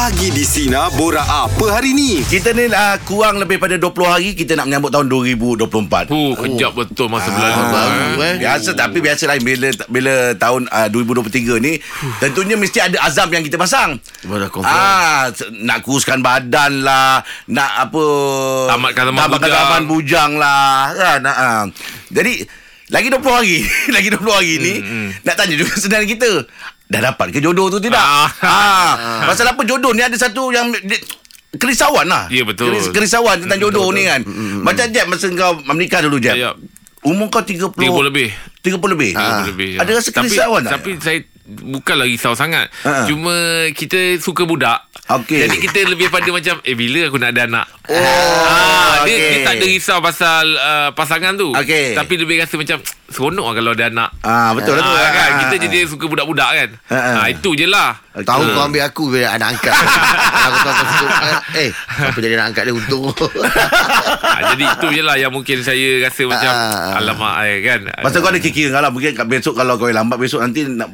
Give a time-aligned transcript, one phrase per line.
[0.00, 2.24] Pagi di Sina Bora apa hari ni?
[2.24, 5.68] Kita ni uh, kurang lebih pada 20 hari kita nak menyambut tahun 2024.
[6.08, 7.62] Huh, kejap betul masa berlalu.
[7.68, 8.34] baru eh.
[8.40, 11.76] Biasa tapi biasalah bila bila tahun uh, 2023 ni
[12.16, 14.00] tentunya mesti ada azam yang kita pasang.
[14.64, 15.28] Ah,
[15.60, 17.20] nak kuruskan badan lah,
[17.52, 18.04] nak apa
[18.72, 19.60] Tamatkan zaman tamatkan bujang.
[19.60, 21.20] zaman bujang lah kan.
[21.28, 21.64] Ah.
[22.08, 22.48] Jadi
[22.88, 23.68] lagi 20 hari,
[24.00, 26.48] lagi 20 hari ni Hmm, nak tanya juga saudara kita.
[26.90, 28.02] Dah dapat ke jodoh tu tidak?
[28.02, 28.26] Ah.
[28.42, 28.92] Ah.
[29.24, 30.98] Pasal apa jodoh ni ada satu yang di-
[31.52, 32.26] kerisauan lah.
[32.26, 32.66] Ya, betul.
[32.68, 34.26] Hmm, Keris- kerisauan tentang jodoh ni kan.
[34.60, 36.34] Macam Jeb masa kau menikah dulu Jeb.
[36.34, 36.58] Ya, ya.
[37.00, 38.28] Umur kau 30 30 lebih.
[38.60, 39.10] 30 lebih.
[39.14, 39.68] 30 lebih.
[39.72, 39.78] ya.
[39.80, 40.72] Ada rasa kerisauan tak?
[40.76, 41.18] Tapi saya
[41.52, 42.70] bukanlah risau sangat.
[42.82, 43.04] Ha.
[43.04, 43.34] Cuma
[43.70, 44.86] kita suka budak.
[45.10, 45.42] Okey.
[45.42, 47.66] Jadi kita lebih pada macam eh bila aku nak ada anak.
[47.86, 47.98] Oh,
[48.46, 49.26] Ah, dia, okey.
[49.28, 51.50] dia tak ada risau pasal uh, pasangan tu.
[51.50, 51.94] Okey.
[51.94, 52.78] Tapi lebih rasa macam
[53.10, 54.10] seronok lah kalau ada anak.
[54.20, 54.92] Ah betul lah tu.
[54.92, 55.18] Ah, kan?
[55.26, 56.68] Ah, Kita ah, jadi suka budak-budak kan.
[56.86, 57.12] Ha, ha.
[57.16, 57.98] Ah, itu je lah.
[58.12, 59.74] Tahu kau ambil aku bila anak angkat.
[60.46, 61.06] aku tahu kau suka.
[61.56, 63.10] Eh, apa jadi anak angkat dia untung.
[64.30, 66.98] ah, jadi itu je lah yang mungkin saya rasa macam Ah.
[66.98, 67.80] alamak eh, kan.
[67.98, 70.90] Pasal kau ada kira lah Mungkin besok Kalau kau lambat besok Nanti nak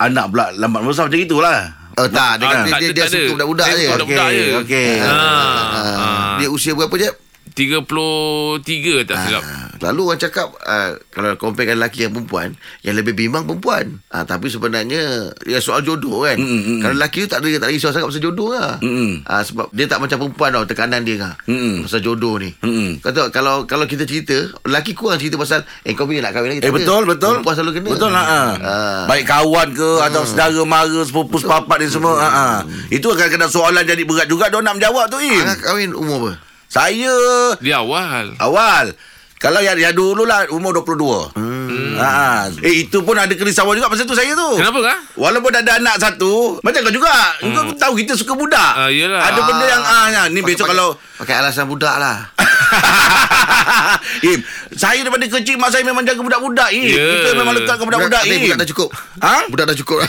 [0.00, 1.58] Anak pula lambat besar Macam itulah
[1.94, 3.88] Oh tak, dia, Ah, kata tak dia, ada, dia tak suka budak-budak Dia je.
[3.90, 4.48] budak-budak Okey, je.
[4.56, 4.92] okey.
[4.96, 6.36] Ah, Ah, ah.
[6.38, 7.10] Dia usia berapa je?
[7.50, 9.42] 33 tak silap.
[9.80, 12.52] Lalu orang cakap uh, kalau comparekan lelaki yang perempuan
[12.84, 14.04] yang lebih bimbang perempuan.
[14.12, 16.36] Ah tapi sebenarnya dia soal jodoh kan.
[16.36, 16.78] Mm, mm, mm.
[16.84, 18.76] Kalau lelaki tu tak ada tak ada risau sangat pasal jodoh lah.
[18.84, 19.12] Mm, mm.
[19.24, 21.34] Ah sebab dia tak macam perempuan tau tekanan dia kan.
[21.48, 21.76] Mm, mm.
[21.88, 22.52] Pasal jodoh ni.
[22.60, 22.90] Mm, mm.
[23.00, 24.36] Kata kalau kalau kita cerita
[24.68, 26.76] lelaki kurang cerita pasal eh kau bila nak kahwin lagi Eh tak ada.
[26.76, 27.34] betul betul.
[27.40, 27.88] Perempuan selalu kena.
[27.96, 28.24] Betul lah.
[28.28, 28.40] Ha.
[28.60, 29.02] Ah.
[29.08, 32.20] Baik kawan ke atau saudara mara sepupu sepapat ni semua.
[32.20, 32.28] Ha.
[32.28, 32.44] ha.
[32.92, 35.40] Itu kadang-kadang soalan jadi berat juga dia nak menjawab tu Im.
[35.40, 36.32] Anak kahwin umur apa?
[36.70, 37.10] Saya
[37.58, 38.38] Dia awal.
[38.38, 38.94] awal
[39.40, 41.32] kalau yang, yang dulu lah umur 22.
[41.32, 41.96] Hmm.
[41.96, 42.52] Ha.
[42.60, 44.60] Eh itu pun ada kerisauan juga pasal tu saya tu.
[44.60, 44.98] Kenapa kah?
[45.16, 47.56] Walaupun ada anak satu Macam kau juga hmm.
[47.56, 49.24] Kau tahu kita suka budak yelah.
[49.24, 52.28] Ada benda yang ah, ya, Ni besok Pakai- kalau pakai alasan budak lah.
[54.26, 54.40] Im
[54.72, 57.08] Saya daripada kecil Mak saya memang jaga budak-budak Im Ya.
[57.20, 58.88] Kita memang lekat ke budak-budak Budak, Im budak dah cukup.
[59.18, 59.34] Ha?
[59.46, 59.98] Budak dah cukup.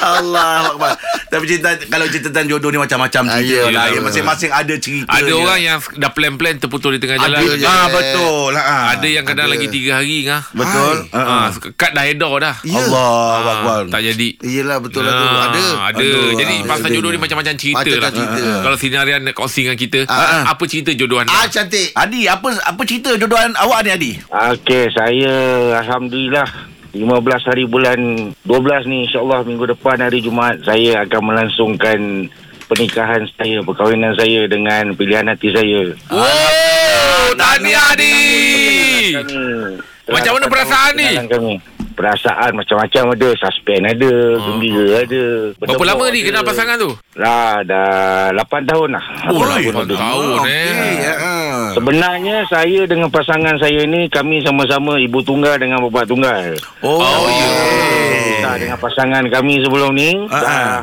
[0.00, 0.94] Allah Akbar.
[1.28, 3.84] Tapi cerita Kalau cerita tentang jodoh ni Macam-macam Ah, cerita ya, lah.
[3.86, 5.36] ya, Ya, Masing-masing ada cerita Ada dia.
[5.36, 7.40] orang yang dah plan-plan terputus di tengah ada, jalan.
[7.54, 7.66] je.
[7.66, 8.84] ah, Betul ah.
[8.90, 9.52] Ada yang kadang Ada.
[9.52, 10.42] lagi 3 hari ngah.
[10.52, 11.16] Betul Hai.
[11.16, 12.56] Ah, Ah, kad dah edor dah.
[12.62, 12.80] Ya.
[12.80, 14.28] Allah Ah, Akbar tak jadi.
[14.40, 15.26] Iyalah betul lah tu.
[15.26, 15.60] Ah, Ada.
[15.90, 16.00] Ada.
[16.00, 18.10] Aduh, Jadi pasal jodoh ni macam-macam cerita lah.
[18.10, 18.42] cerita.
[18.60, 21.30] Kalau sinarian nak kongsi dengan kita, Ah, apa cerita jodoh anda?
[21.30, 21.94] Ah cantik.
[21.94, 25.32] Adi apa apa cerita jodohan awak ni Adi Okey, saya
[25.78, 26.48] Alhamdulillah
[26.90, 27.06] 15
[27.46, 27.98] hari bulan
[28.42, 32.26] 12 ni insyaAllah minggu depan hari Jumaat saya akan melangsungkan
[32.66, 35.90] pernikahan saya, perkahwinan saya dengan pilihan hati saya.
[36.10, 38.14] Oh, tahniah Adi.
[40.06, 41.08] Macam mana perasaan ni?
[41.26, 41.54] Kami.
[42.00, 45.24] Perasaan macam-macam ada, suspend ada, gembira ada.
[45.54, 46.96] Berapa lama ni kenal pasangan tu?
[47.12, 49.04] Lah, dah 8 tahun lah.
[49.28, 49.94] Oh, 8 lapan ada.
[50.00, 50.40] tahun eh.
[50.40, 51.68] Okey, ah.
[51.70, 56.56] Sebenarnya saya dengan pasangan saya ni kami sama-sama ibu tunggal dengan bapa tunggal.
[56.80, 57.52] Oh, Oh, ya.
[58.08, 60.80] Berpisah dengan pasangan kami sebelum ni Ah, dah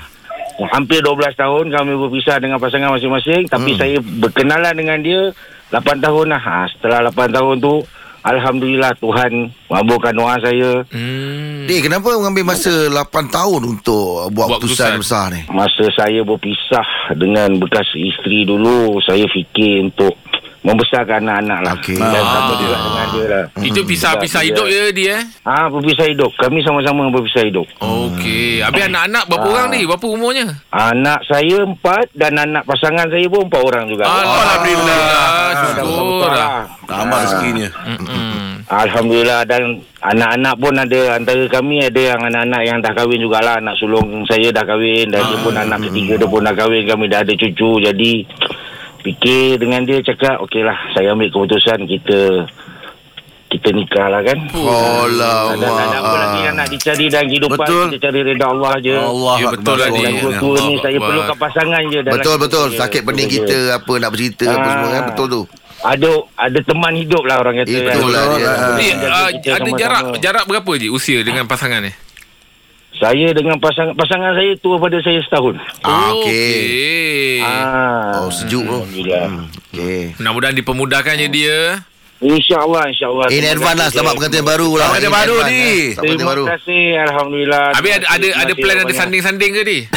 [0.69, 3.79] hampir 12 tahun kami berpisah dengan pasangan masing-masing tapi Hmm.
[3.79, 5.21] saya berkenalan dengan dia
[5.69, 6.39] 8 tahun lah.
[6.39, 7.81] Ha, setelah 8 tahun tu
[8.21, 9.31] Alhamdulillah Tuhan
[9.67, 10.83] mabulkan doa saya.
[10.89, 11.65] Hmm.
[11.67, 14.99] Dik, kenapa mengambil masa 8 tahun untuk buat, Buat keputusan keputusan.
[14.99, 15.41] besar ni?
[15.51, 20.15] Masa saya berpisah dengan bekas isteri dulu saya fikir untuk
[20.67, 21.73] membesarkan anak-anak lah.
[21.73, 21.95] Okey.
[21.95, 22.27] Dan Ah.
[22.27, 23.43] sama juga dengan dia lah.
[23.63, 25.23] Itu pisah-pisah Dia- hidup je dia eh?
[25.41, 26.31] Ah, berpisah hidup.
[26.35, 27.63] Kami sama-sama berpisah hidup.
[27.79, 28.59] Okey.
[28.59, 29.53] Habis anak-anak berapa Ah.
[29.55, 29.79] orang ni?
[29.87, 30.47] Berapa umurnya?
[30.69, 34.03] Anak saya empat dan anak pasangan saya pun empat orang juga.
[34.03, 34.99] Alhamdulillah.
[34.99, 36.49] Ah, dah Syukur lah.
[36.83, 37.69] Tambah rezekinya.
[38.67, 43.79] Alhamdulillah dan anak-anak pun ada antara kami ada yang anak-anak yang dah kahwin jugalah anak
[43.79, 47.23] sulung saya dah kahwin dan dia pun anak ketiga dia pun dah kahwin kami dah
[47.23, 48.11] ada cucu jadi
[48.99, 52.45] fikir dengan dia cakap okeylah saya ambil keputusan kita
[53.47, 55.55] kita nikah lah kan Alamak.
[55.57, 57.85] dan tak ada apa lagi yang nak dicari dalam kehidupan Betul.
[57.87, 60.01] kita cari reda Allah je Allah Ya, betul lah ni.
[60.01, 60.19] dan Ya.
[60.19, 62.79] tua-tua ni Allah saya perlukan pasangan je dalam Betul betul saya.
[62.81, 64.71] sakit pening kita apa nak bercerita apa Ah.
[64.73, 65.41] semua kan betul tu.
[65.79, 68.47] ada ada teman hidup lah orang kata Eh, betul lah dia.
[68.75, 69.79] Kita uh, kita ada sama-sama.
[69.79, 71.91] jarak jarak berapa je usia dengan pasangan ni?
[72.97, 75.61] Saya dengan pasangan pasangan saya tua pada saya setahun.
[75.85, 76.25] Ah, okey.
[76.25, 77.41] Okey.
[77.45, 78.25] Ah.
[78.25, 78.73] Oh sejuk tu.
[78.73, 79.25] Alhamdulillah.
[79.69, 80.17] Okey.
[80.17, 81.57] Mudah-mudahan dipermudahkannya dia.
[82.17, 83.27] InsyaAllah, insyaAllah.
[83.29, 84.89] In advance lah selamat pengantin baru lah.
[84.89, 85.45] Selamat pengantin In baru, eh.
[85.45, 85.61] Selamat
[85.93, 86.43] pengantin Terima baru.
[86.49, 87.65] kasih, Alhamdulillah.
[87.71, 89.79] Habis ada ada ada plan ada sanding-sanding ke ni?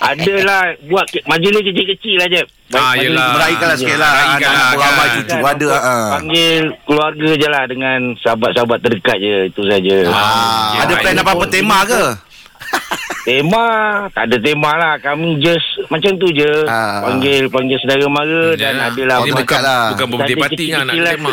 [0.00, 2.42] Adalah buat majlis kecil-kecil lah je.
[2.72, 3.30] Ah, yelah.
[3.30, 5.14] Meraihkanlah sikit lah Meraihkan Anak lah, ramai kan.
[5.20, 6.08] cucu ada ah.
[6.16, 9.36] Panggil keluarga je lah dengan sahabat-sahabat terdekat je.
[9.46, 9.96] Itu saja.
[10.08, 11.22] Ah, Ada Ya, plan baik.
[11.22, 12.02] apa-apa tema ke?
[13.20, 13.64] Tema
[14.08, 17.04] Tak ada tema lah Kami just Macam tu je Ah.
[17.04, 18.88] Panggil Panggil saudara mara Dan Ya.
[18.88, 19.82] adalah Oh, Dia dekat bukan, lah.
[19.92, 21.14] bukan birthday Tadi party kan nak kecil-kecilan.
[21.14, 21.32] tema.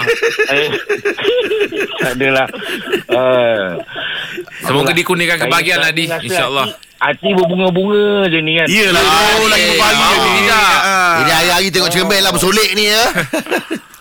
[0.51, 0.69] Eh.
[1.97, 2.47] Tak adalah
[3.09, 3.65] uh,
[4.59, 6.03] Semoga dikurniakan kebahagiaan lah, Di.
[6.19, 6.67] InsyaAllah.
[6.97, 9.03] Hati berbunga-bunga je ni kan Yelah
[9.37, 10.71] Oh lagi eh, berbahagia mau ni tidak?
[10.81, 11.15] Ah.
[11.17, 13.03] Ini hari-hari tengok cermin lah bersolek ni ya.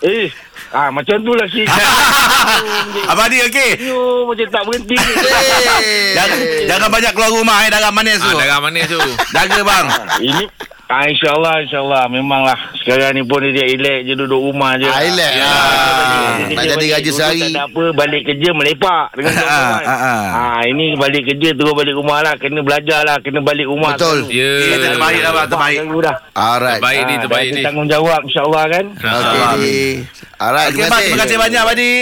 [0.02, 0.26] Eh
[0.68, 1.62] Ah macam tu lah si
[3.10, 5.12] Abang Adi okey Yo, macam tak berhenti ni.
[6.16, 8.98] jangan, jangan banyak keluar rumah eh Darah manis tu Ah, darah manis tu.
[9.30, 10.44] Jaga bang Ah, Ini
[10.86, 12.06] Ah, InsyaAllah, insyaAllah.
[12.06, 12.54] Memanglah.
[12.78, 14.86] Sekarang ni pun dia relax je duduk rumah je.
[14.86, 15.32] Ah, relax.
[15.32, 15.42] Ya.
[15.42, 15.56] Ah,
[16.38, 17.40] Dia nak kerja jadi raja sehari.
[17.42, 19.82] Tak ada apa, balik kerja melepak dengan kawan-kawan.
[19.82, 20.26] Ah, ah, ah.
[20.30, 22.34] Ah, ini balik kerja terus balik rumah lah.
[22.36, 23.18] Kena belajar lah.
[23.18, 23.98] Kena balik rumah.
[23.98, 24.30] Betul.
[24.30, 24.52] Ya.
[24.62, 26.16] Ya, terbaik lah bang Terbaik dah.
[26.32, 26.78] Alright.
[26.78, 27.62] Terbaik ni, Ah, terbaik ni.
[27.66, 28.84] tanggungjawab insyaAllah kan.
[28.94, 29.76] Okey di.
[30.36, 31.92] Alright, Okey bang Terima kasih banyak Abang Adi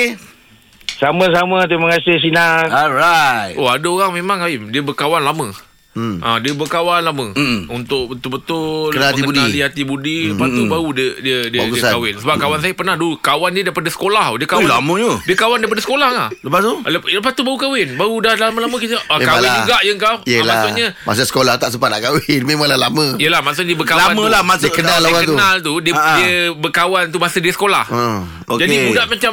[0.95, 1.59] Sama-sama.
[1.65, 2.69] Terima kasih Sinar.
[2.69, 5.51] Alright Oh ada orang memang Haim Dia berkawan lama
[5.95, 6.19] Hmm.
[6.19, 7.67] Ah dia berkawan lama Hmm.
[7.69, 9.47] untuk betul-betul Kenal hati budi.
[9.57, 10.19] hati budi.
[10.29, 12.15] Lepas tu baru dia dia dia, dia kahwin.
[12.17, 14.27] Sebab kawan saya pernah dulu kawan dia daripada sekolah.
[14.35, 15.13] Dia kawan Ui, lamanya.
[15.23, 16.29] Dia kawan daripada sekolah ah.
[16.35, 17.89] Lepas tu Lepas, lepas tu baru kahwin.
[17.95, 19.57] Baru dah lama-lama kita ah, kahwin Memanglah.
[19.61, 20.17] juga je kau.
[20.17, 20.55] Ah, Yelah.
[20.57, 22.41] maksudnya Masa sekolah tak sempat nak kahwin.
[22.49, 23.07] Memanglah lama.
[23.17, 25.31] Yelah maksudnya dia berkawan Lama lah masa Dia kenal lawan tu.
[25.33, 26.17] kenal tu dia, Ah, ah.
[26.17, 27.85] dia berkawan tu masa dia sekolah.
[27.87, 28.19] Hmm.
[28.47, 28.61] Okey.
[28.61, 29.33] Jadi budak macam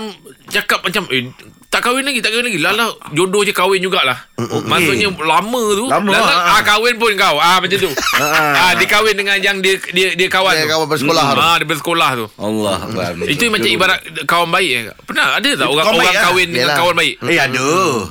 [0.51, 1.31] cakap macam eh
[1.71, 2.59] tak kahwin lagi tak kahwin lagi.
[2.59, 4.27] Lala jodoh je kahwin jugalah.
[4.35, 4.67] Okey.
[4.67, 5.87] Maksudnya lama tu.
[5.87, 6.53] Lama, Lala, ah, ah.
[6.59, 7.39] ah, kahwin pun kau.
[7.39, 7.87] Ah macam tu.
[8.59, 10.71] ah dia kahwin dengan yang dia dia dia kawan Dia tu.
[10.75, 11.39] kawan bersekolah tu.
[11.39, 12.25] Ah dia bersekolah tu.
[12.35, 12.75] Allah.
[13.23, 14.83] Itu macam ibarat kawan baik eh.
[15.07, 16.23] Pernah ada tak orang Kawan orang lah.
[16.27, 16.77] kahwin dengan Yelah.
[16.83, 17.13] kawan baik?
[17.23, 17.67] Eh ada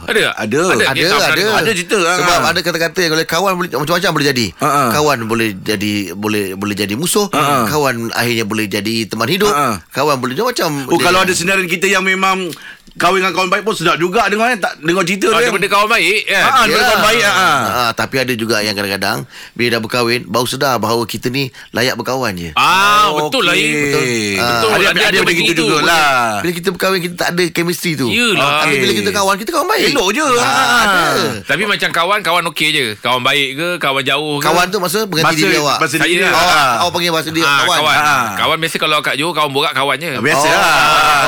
[0.09, 0.25] Ada?
[0.41, 0.85] Ada Ada.
[0.89, 1.45] Ada, ada.
[1.61, 2.17] Ada cerita, ah.
[2.17, 4.47] Sebab ada kata-kata yang kalau kawan boleh macam-macam boleh jadi.
[4.57, 4.89] Ah, ah.
[4.97, 7.29] Kawan boleh jadi boleh boleh jadi musuh.
[7.37, 7.65] Ah, ah.
[7.69, 9.53] Kawan akhirnya boleh jadi teman hidup.
[9.53, 9.75] Ah, ah.
[9.93, 10.89] Kawan boleh macam.
[10.89, 12.53] Oh kalau ada senarai kita yang memang um,
[12.93, 14.57] Kahwin dengan kawan baik pun sedap juga dengar eh.
[14.57, 16.35] Tak dengar cerita Ah, dia daripada kawan baik kan.
[16.37, 17.33] Ah, ah, daripada kawan baik ah.
[17.71, 19.19] Ah, tapi ada juga yang kadang-kadang
[19.53, 22.51] bila dah berkahwin baru sedar bahawa kita ni layak berkawan je.
[22.55, 23.63] Ah betul lah Okey.
[23.63, 23.75] Im.
[23.77, 24.05] Betul.
[24.41, 24.41] Betul.
[24.41, 25.61] Ada Ada- ada, ada ada begitu pun.
[25.71, 26.11] jugalah.
[26.41, 28.07] Bila kita berkahwin kita tak ada chemistry tu.
[28.07, 28.51] Yelah.
[28.61, 28.81] Tapi Okey.
[28.81, 29.85] bila kita kawan kita kawan baik.
[29.89, 30.27] Elok je.
[30.35, 30.81] Ah, Ah.
[30.81, 31.03] ada.
[31.43, 35.03] Tapi macam kawan Kawan okey je Kawan baik ke Kawan jauh ke Kawan tu masa
[35.03, 35.79] Masa- berganti diri awak.
[35.79, 36.83] masa dia Oh, ah.
[36.83, 37.79] awak panggil bahasa dia Ah, kawan.
[37.81, 37.99] kawan.
[38.37, 40.11] Kawan biasa kalau kat Johor kawan borak kawan je.
[40.17, 40.53] Biasa Oh.
[40.53, 40.79] lah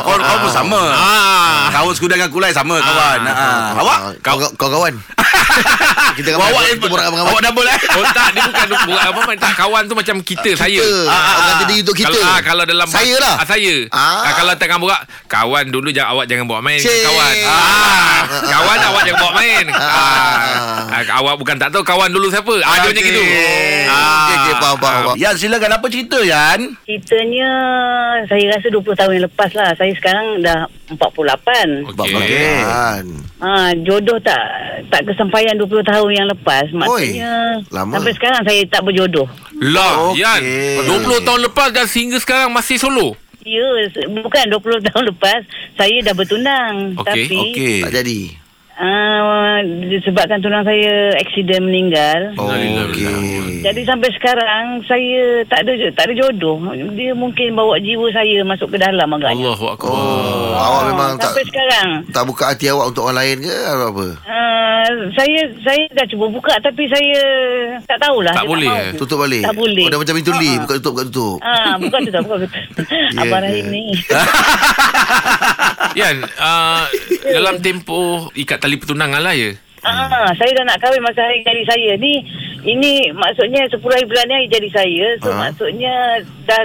[0.00, 1.51] Kau kau pun sama Ah.
[1.72, 3.74] Kawan sekuda dengan kulai sama kawan Ah.
[3.74, 4.94] Awak Kau kau kawan.
[6.14, 6.62] kita Awak kawan.
[6.66, 9.52] yang Kita borak dengan Awak double eh Oh tak Dia bukan borak apa apa Tak
[9.54, 11.00] kawan tu macam kita, Saya Kita.
[11.04, 11.56] Ah, ah, ah.
[11.62, 12.08] diri untuk kita.
[12.10, 13.34] Kalau, ah, kalau dalam Saya lah.
[13.36, 14.22] ah, Saya Ah.
[14.22, 14.32] ah.
[14.34, 17.02] Kalau tengah borak Kawan dulu jangan, Awak jangan bawa main Cik.
[17.02, 18.20] Kawan ah.
[18.42, 20.90] Kawan awak jangan bawa main ah.
[20.90, 24.76] Ah, Awak bukan tak tahu Kawan dulu siapa ah, Dia macam gitu Okey, okey, faham,
[24.78, 25.16] faham, faham.
[25.16, 27.50] Yan silakan apa cerita Yan Ceritanya
[28.24, 29.72] saya rasa 20 tahun yang lepas lah.
[29.74, 31.86] Saya sekarang dah 48.
[31.88, 32.12] Okey.
[32.12, 32.56] Okey.
[32.58, 33.04] Kan.
[33.38, 34.42] Ha, jodoh tak
[34.88, 36.66] tak kesampaian 20 tahun yang lepas.
[36.70, 37.96] Maksudnya lama.
[37.96, 39.26] sampai sekarang saya tak berjodoh.
[39.58, 40.20] Lah Okey.
[40.20, 40.42] Yan
[40.84, 45.42] 20 tahun lepas Dan sehingga sekarang Masih solo Ya, se- bukan 20 tahun lepas
[45.74, 46.94] saya dah bertunang.
[46.94, 48.20] Okey, Tapi Okey Tak jadi.
[48.74, 52.32] Uh, disebabkan tunang saya aksiden meninggal.
[52.36, 53.60] Oh, okey.
[53.62, 56.58] Jadi sampai sekarang saya tak ada tak ada jodoh.
[56.92, 59.48] Dia mungkin bawa jiwa saya masuk ke dalam agaknya.
[59.48, 61.88] Allahu Akbar Oh, awak memang tak sampai sekarang.
[62.10, 64.06] tak buka hati awak untuk orang lain ke atau apa?
[64.22, 67.18] Uh, saya saya dah cuba buka tapi saya
[67.84, 68.34] tak tahulah.
[68.34, 68.90] Tak boleh, eh?
[68.94, 69.42] Tutup balik.
[69.42, 69.84] Tak boleh.
[69.84, 70.62] Oh, dah macam pintu lift, Ah.
[70.62, 71.36] buka tutup buka tutup.
[71.40, 72.48] Ah, bukan tu tak bukan tu.
[73.12, 73.46] Ya, Abang ya.
[73.46, 73.84] Rahim ni.
[75.92, 76.88] Yan uh,
[77.22, 79.50] Dalam tempoh Ikat tali pertunangan lah ya
[79.82, 82.22] ah, saya dah nak kahwin masa hari jadi saya ni.
[82.62, 85.06] Ini maksudnya 10 hari bulan ni hari jadi saya.
[85.18, 85.50] So Ah.
[85.50, 85.94] maksudnya
[86.46, 86.62] dah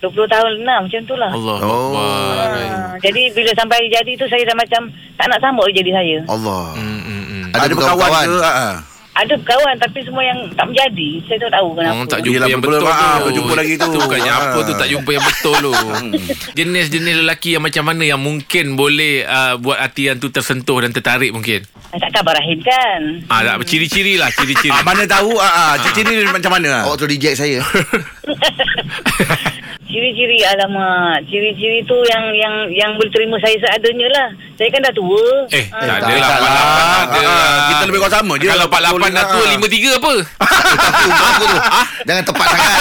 [0.00, 1.28] 20 tahun lah macam tu lah.
[1.28, 1.92] Allah Oh.
[1.92, 4.88] Ah, jadi bila sampai hari jadi tu saya dah macam
[5.20, 6.16] tak nak sambut jadi saya.
[6.24, 6.72] Allah.
[6.72, 7.44] Hmm, hmm, hmm.
[7.52, 8.74] Ada berkawan kawan ke Ah, ah.
[9.14, 11.08] Ada kawan tapi semua yang tak menjadi.
[11.24, 11.94] Saya tak tahu kenapa.
[11.94, 13.30] Orang tak jumpa Yelah, yang belum- betul ah, tu.
[13.30, 13.88] jumpa lagi tu.
[13.94, 14.40] Bukannya Ah.
[14.44, 15.72] apa tu tak jumpa yang betul tu.
[16.58, 20.90] Jenis-jenis lelaki yang macam mana yang mungkin boleh uh, buat hati yang tu tersentuh dan
[20.90, 21.62] tertarik mungkin.
[21.94, 23.00] Tak Abang Rahim kan.
[23.30, 24.74] Ah, tak, ciri-ciri lah, ciri-ciri.
[24.74, 27.62] Ah, mana tahu ah, ah, ciri-ciri ni macam mana Awak tu reject saya.
[29.94, 34.26] Ciri-ciri alamak, ciri-ciri tu yang yang yang boleh terima saya seadanya lah.
[34.52, 35.22] Saya kan dah tua.
[35.48, 35.86] Eh, Ah.
[35.86, 36.26] tak tak ada lah.
[36.26, 36.98] tak 48 lah.
[36.98, 37.20] ada.
[37.22, 38.46] Ah, kita lebih kurang sama je.
[38.48, 39.50] Kalau 48 dah tua, Ah.
[39.54, 40.12] 53 apa?
[40.82, 41.58] Tapi umur aku tu.
[42.02, 42.78] Jangan tepat sangat.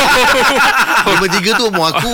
[1.08, 2.14] Lima tiga tu umur aku.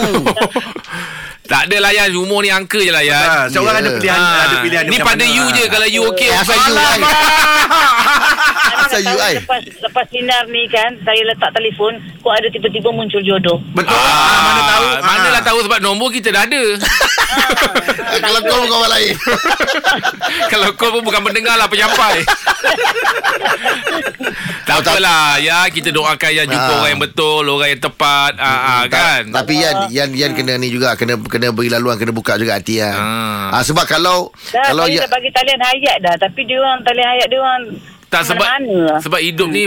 [1.50, 3.82] Tak ada layan Umur ni angka je layan Ah, seorang Ya.
[3.82, 5.34] ada pilihan Ah, ada pilihan Ni pada mana.
[5.34, 6.77] you je Kalau you okey Eh, asal you.
[8.79, 9.18] Asal you.
[9.36, 13.58] Lepas, lepas sinar ni kan, saya letak telefon, kok ada tiba-tiba muncul jodoh.
[13.72, 13.94] Betul.
[13.94, 14.59] Ah,
[14.91, 15.05] mana tahu.
[15.05, 16.63] Ah, Manalah tahu sebab nombor kita dah ada
[18.19, 19.13] Kalau kau bukan orang lain.
[20.51, 22.15] Kalau kau pun bukan pendengar lah Penyampai
[24.62, 26.77] Tak apalah Ya kita doakan Yang jumpa Ah.
[26.79, 30.55] orang yang betul Orang yang tepat ah, ah, Kan Ta- Tapi Yan, Yan, Yan kena
[30.55, 32.93] ni juga kena kena beri laluan kena buka juga hati Yan.
[32.93, 33.50] Ah.
[33.51, 33.63] Ah.
[33.63, 36.15] sebab kalau Dah, kalau saya ya, dah bagi talian hayat dah.
[36.17, 37.63] Tapi dia orang talian hayat dia orang
[38.08, 39.00] Tak sebab mana-mana lah.
[39.00, 39.63] Sebab hidup ni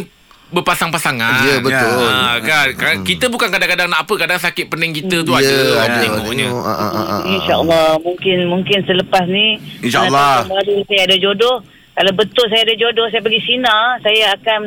[0.52, 2.04] Berpasang-pasangan Ya betul.
[2.04, 5.56] Ah, kan, kan kita bukan kadang-kadang nak apa kadang sakit pening kita tu Ya, ada
[5.75, 5.99] orang ada.
[5.99, 7.21] tengoknya Tengok, ah, ah, ah, ah.
[7.26, 9.47] InsyaAllah Mungkin mungkin selepas ni
[9.80, 10.44] InsyaAllah.
[10.44, 11.56] kalau Baru saya ada jodoh
[11.90, 14.61] Kalau betul saya ada jodoh Saya pergi sinar Saya akan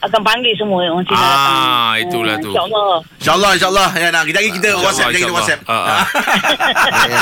[0.00, 1.30] Akan panggil semua orang sinar Ah,
[1.92, 2.02] datang.
[2.02, 2.50] itulah Hmm, tu.
[2.50, 5.28] InsyaAllah InsyaAllah insyaAllah ya nak kita lagi kita WhatsApp kita.
[5.30, 5.60] WhatsApp.
[5.62, 6.02] Ah, ah.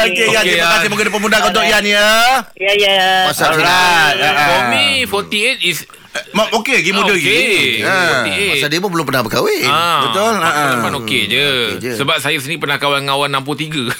[0.00, 0.72] Okey Yan Okey, terima Yan.
[0.74, 2.08] kasih mungkin pemudahkan untuk Yan ya.
[2.56, 4.16] Ya ya WhatsApp Alright.
[4.18, 5.78] For me 48 is
[6.08, 7.28] Mak okey lagi muda lagi.
[7.28, 8.24] Okay Ah.
[8.24, 9.66] 48 Pasal dia pun belum pernah berkahwin.
[9.66, 10.70] Ah, Betul, ah, ah.
[10.76, 11.48] Memang okey je.
[11.74, 11.92] Okey je.
[11.96, 13.88] Sebab saya sendiri pernah kawan dengan kawan 63.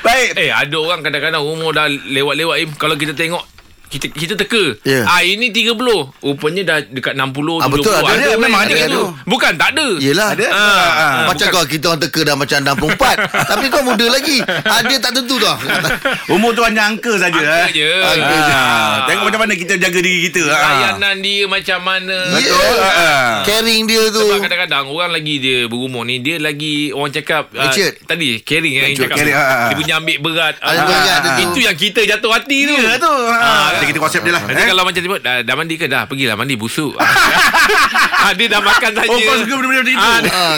[0.00, 0.28] Baik.
[0.36, 2.70] eh, ada orang kadang-kadang umur dah lewat-lewat Im.
[2.74, 3.42] Kalau kita tengok
[3.90, 4.78] kita kita teka.
[4.82, 5.02] Ya.
[5.04, 5.74] Ah ini 30.
[6.16, 7.74] Rupanya dah dekat 60 Ah, 70.
[7.74, 8.06] betul, ada.
[8.06, 8.94] ada Memang memang ada ada tu.
[8.94, 9.06] tu.
[9.26, 9.86] Bukan tak ada.
[9.98, 10.28] Yelah.
[10.32, 10.46] Ada?
[10.48, 10.58] Ah,
[10.90, 11.14] Ah.
[11.26, 13.18] Macam kau kita orang teka dah macam 64
[13.50, 15.56] Tapi kau muda lagi Ada tak tentu tau
[16.34, 17.34] Umur tu hanya angka saja.
[17.34, 17.68] Angka eh.
[17.72, 17.90] je.
[17.90, 18.52] Angka je.
[18.52, 20.42] Ah, Tengok macam mana kita jaga diri kita.
[20.46, 20.60] ah.
[20.62, 22.16] Layanan dia macam mana.
[22.30, 22.74] Betul.
[22.76, 22.90] Ya.
[22.94, 23.30] ah.
[23.42, 27.98] Caring dia tu Sebab kadang-kadang orang lagi dia berumur ni dia lagi orang cakap Richard.
[28.04, 31.74] tadi caring yang Richard, cakap caring, ah, dia punya ambil berat Ah, ah, itu yang
[31.74, 33.10] kita jatuh hati tu Ya tu.
[33.26, 33.79] Ah, kan?
[33.80, 34.42] Nanti kita WhatsApp dia lah.
[34.44, 34.68] Nanti eh.
[34.68, 36.92] kalau macam tiba dah, dah mandi ke dah pergilah mandi busuk.
[37.00, 39.08] ah, dia dah makan saja.
[39.08, 40.04] Oh, kau suka benda-benda macam itu?
[40.04, 40.56] Ah, Ah,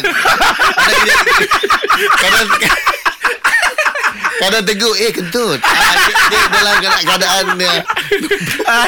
[2.18, 2.48] Kadang
[4.42, 7.74] Kadang tegur Eh kentut ah, dia, dia dalam keadaan, dia.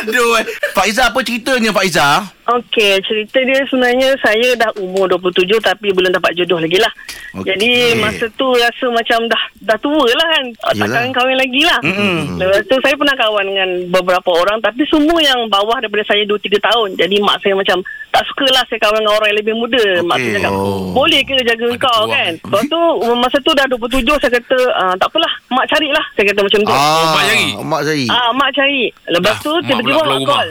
[0.03, 0.35] Aduh.
[0.35, 0.45] eh.
[0.75, 2.27] Pak Izzah apa ceritanya Pak Izzah?
[2.47, 6.93] Okey, cerita dia sebenarnya saya dah umur 27 tapi belum dapat jodoh lagi lah.
[7.35, 7.51] Okay.
[7.51, 10.45] Jadi masa tu rasa macam dah dah tua lah kan.
[10.55, 10.93] Tak Yelah.
[10.93, 11.81] kahwin-kahwin lagi lah.
[11.81, 12.37] Mm-mm.
[12.37, 16.37] Lepas tu saya pernah kawan dengan beberapa orang tapi semua yang bawah daripada saya 2-3
[16.61, 16.89] tahun.
[16.95, 19.85] Jadi mak saya macam tak sukalah saya kahwin dengan orang yang lebih muda.
[20.05, 20.93] Mak saya cakap, Oh.
[20.93, 22.13] boleh ke jaga Ada engkau peluang.
[22.13, 22.33] kan?
[22.39, 22.81] Lepas tu
[23.17, 26.05] masa tu dah 27 saya kata, ah, tak apalah mak carilah.
[26.13, 26.71] Saya kata macam tu.
[26.71, 27.47] Ah, mak cari?
[27.57, 28.85] Mak cari Ah, mak cari.
[29.09, 30.45] Lepas Dah, tu tiba-tiba mak rumah.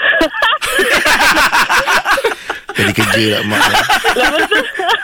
[0.00, 0.30] Call.
[2.70, 3.60] Jadi kerja lah mak
[4.12, 4.58] Lepas tu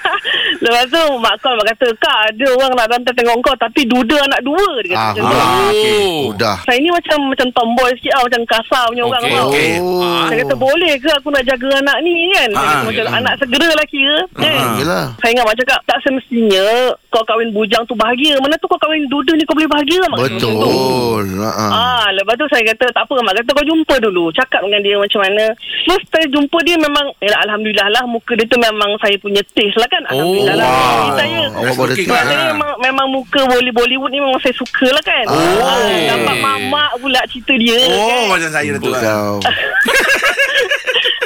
[0.65, 4.17] Lepas tu Mak call mak kata Kak ada orang nak rantai tengok kau Tapi duda
[4.23, 5.51] anak dua Dia kata Ah, macam tu ah.
[5.67, 6.19] Oh.
[6.31, 9.49] Udah Saya ni macam Macam tomboy sikit lah Macam kasar punya orang Okey, tau.
[9.49, 9.71] okey.
[9.79, 10.25] Oh.
[10.27, 13.69] Saya kata boleh ke aku nak jaga anak ni kan Ah, kata macam anak segera
[13.71, 16.67] lah kira kan Yelah Saya ingat mak cakap Tak semestinya
[17.09, 20.19] Kau kahwin bujang tu bahagia Mana tu kau kahwin duda ni Kau boleh bahagia mak
[20.19, 20.49] macam tu.
[20.49, 21.71] Betul ah, ah.
[21.71, 24.29] Ah, lepas tu saya kata tak apa mak kata kau jumpa dulu.
[24.31, 25.45] Cakap dengan dia macam mana.
[25.83, 29.75] First saya jumpa dia memang yalah, alhamdulillah lah muka dia tu memang saya punya taste
[29.75, 30.03] lah kan.
[30.07, 30.69] Alhamdulillah lah.
[30.69, 31.17] wow.
[31.17, 31.41] Saya.
[31.73, 32.21] Boleh Ah.
[32.23, 35.25] saya memang, memang muka Bolly Bollywood ni memang saya suka lah kan.
[35.27, 35.65] Oh.
[35.65, 37.81] Ah, dapat mamak pula cerita dia.
[37.91, 38.37] Oh, kan.
[38.37, 38.93] macam saya tu.
[38.93, 39.01] lah.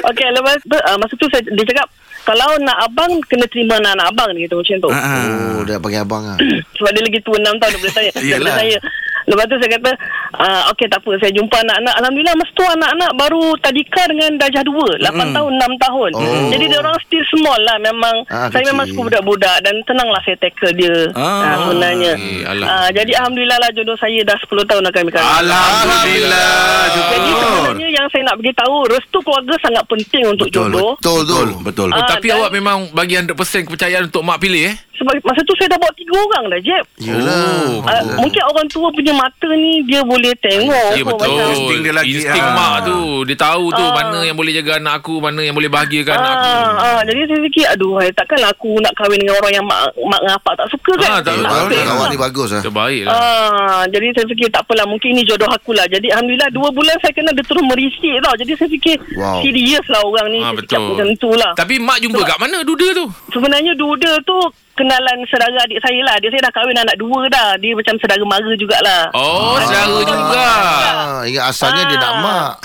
[0.01, 1.85] Okey, lepas tu uh, masa tu saya, dia cakap
[2.21, 4.89] kalau nak abang kena terima anak-anak abang dia kata macam tu.
[4.89, 5.25] Ah.
[5.51, 6.37] Oh dah panggil abang ah.
[6.77, 8.09] Sebab dia lagi tua 6 tahun daripada saya.
[8.09, 8.55] daripada Yelah.
[8.55, 8.77] saya.
[9.23, 9.91] Lepas tu saya kata,
[10.35, 11.93] uh, okey tak apa, saya jumpa anak-anak.
[11.95, 14.97] Alhamdulillah masa tu anak-anak baru tadika dengan darjah 2.
[14.99, 15.35] 8 Mm.
[15.35, 16.09] tahun, 6 tahun.
[16.11, 16.49] Oh.
[16.49, 17.77] Jadi dia orang still small lah.
[17.77, 18.71] Memang, Ah, saya kecil.
[18.71, 20.95] memang suka budak-budak dan senanglah saya tackle dia.
[21.11, 22.13] Ah, Ah, sebenarnya.
[22.15, 22.37] okey.
[22.43, 22.67] Alah.
[22.67, 25.29] Ah, jadi Alhamdulillah lah jodoh saya dah 10 tahun dah kami kahwin.
[25.41, 26.49] Alhamdulillah.
[26.91, 30.91] Jadi sebenarnya yang saya nak beritahu, restu keluarga sangat penting untuk Betul, jodoh.
[30.95, 31.89] Betul tu Betul, betul.
[31.91, 34.75] Ah, Tapi dan- awak memang bagi 100% kepercayaan untuk mak pilih eh?
[35.01, 36.85] Sebab masa tu saya dah bawa tiga orang dah, Jeb.
[36.97, 37.81] Yelah Oh.
[37.81, 41.89] Uh, mungkin orang tua punya mata ni dia boleh tengok Ya betul macam Insting dia
[41.91, 42.53] lagi, Insting ah.
[42.53, 43.89] mak tu Dia tahu tu Ah.
[43.91, 47.19] Mana yang boleh jaga anak aku Mana yang boleh bahagiakan anak aku Ah, ah, jadi
[47.25, 50.67] saya fikir aduh hai, takkanlah aku nak kahwin dengan orang yang mak mak ngapak tak
[50.69, 51.09] suka kan.
[51.09, 51.69] Ah, tak Nak betul.
[51.71, 51.85] fail.
[51.87, 55.49] Kawan ni bagus lah Terbaik lah Ah, jadi saya fikir tak apalah mungkin ini jodoh
[55.49, 55.85] aku lah.
[55.87, 58.35] Jadi alhamdulillah dua bulan saya kena dia terus merisik tau.
[58.35, 59.41] Jadi saya fikir Wow.
[59.41, 60.85] serius lah orang ni saya betul.
[60.87, 61.51] macam tu lah.
[61.53, 64.37] Tapi mak jumpa kat mana duda tu Sebenarnya duda tu
[64.73, 66.15] kenalan saudara adik saya lah.
[66.17, 67.55] Dia saya dah kahwin anak dua dah.
[67.55, 69.03] Dia macam saudara mara jugalah.
[69.11, 72.19] Oh saudara juga ah, Ingat asalnya dia nak Ah.
[72.19, 72.51] mak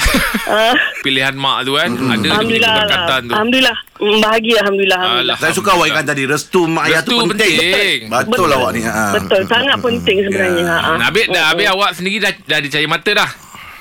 [0.46, 3.18] Ah, Pilihan mak tu kan Ada dia punya alhamdulillah lah.
[3.18, 3.76] tu Alhamdulillah.
[3.96, 5.00] Mm, Bahagia alhamdulillah.
[5.00, 5.36] alhamdulillah.
[5.36, 7.98] Saya suka awak ikan tadi Restu mak ayah tu penting penting.
[8.08, 9.16] Betul awak ni ha.
[9.16, 10.62] Betul, sangat penting sebenarnya.
[10.62, 10.70] Ya.
[10.72, 10.92] Ha, ha.
[11.02, 13.30] Habis dah habis awak sendiri dah dah dicari mata dah